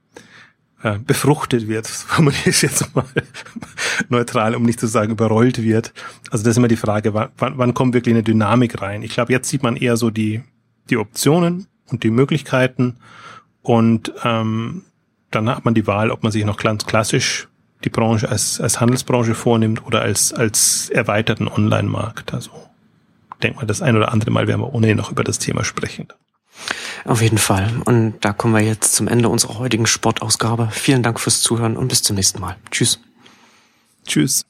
[0.82, 3.04] äh, befruchtet wird, formuliere ich jetzt mal
[4.08, 5.92] neutral, um nicht zu sagen überrollt wird.
[6.30, 9.02] Also das ist immer die Frage, wann, wann kommt wirklich eine Dynamik rein?
[9.02, 10.42] Ich glaube, jetzt sieht man eher so die,
[10.90, 12.96] die Optionen und die Möglichkeiten
[13.62, 14.82] und ähm,
[15.30, 17.48] dann hat man die Wahl, ob man sich noch ganz klassisch
[17.84, 22.34] die Branche als, als Handelsbranche vornimmt oder als, als erweiterten Online-Markt.
[22.34, 22.50] Also
[23.42, 26.08] denke mal, das ein oder andere Mal werden wir ohnehin noch über das Thema sprechen.
[27.04, 27.70] Auf jeden Fall.
[27.84, 30.68] Und da kommen wir jetzt zum Ende unserer heutigen Sportausgabe.
[30.72, 32.56] Vielen Dank fürs Zuhören und bis zum nächsten Mal.
[32.70, 33.00] Tschüss.
[34.06, 34.46] Tschüss.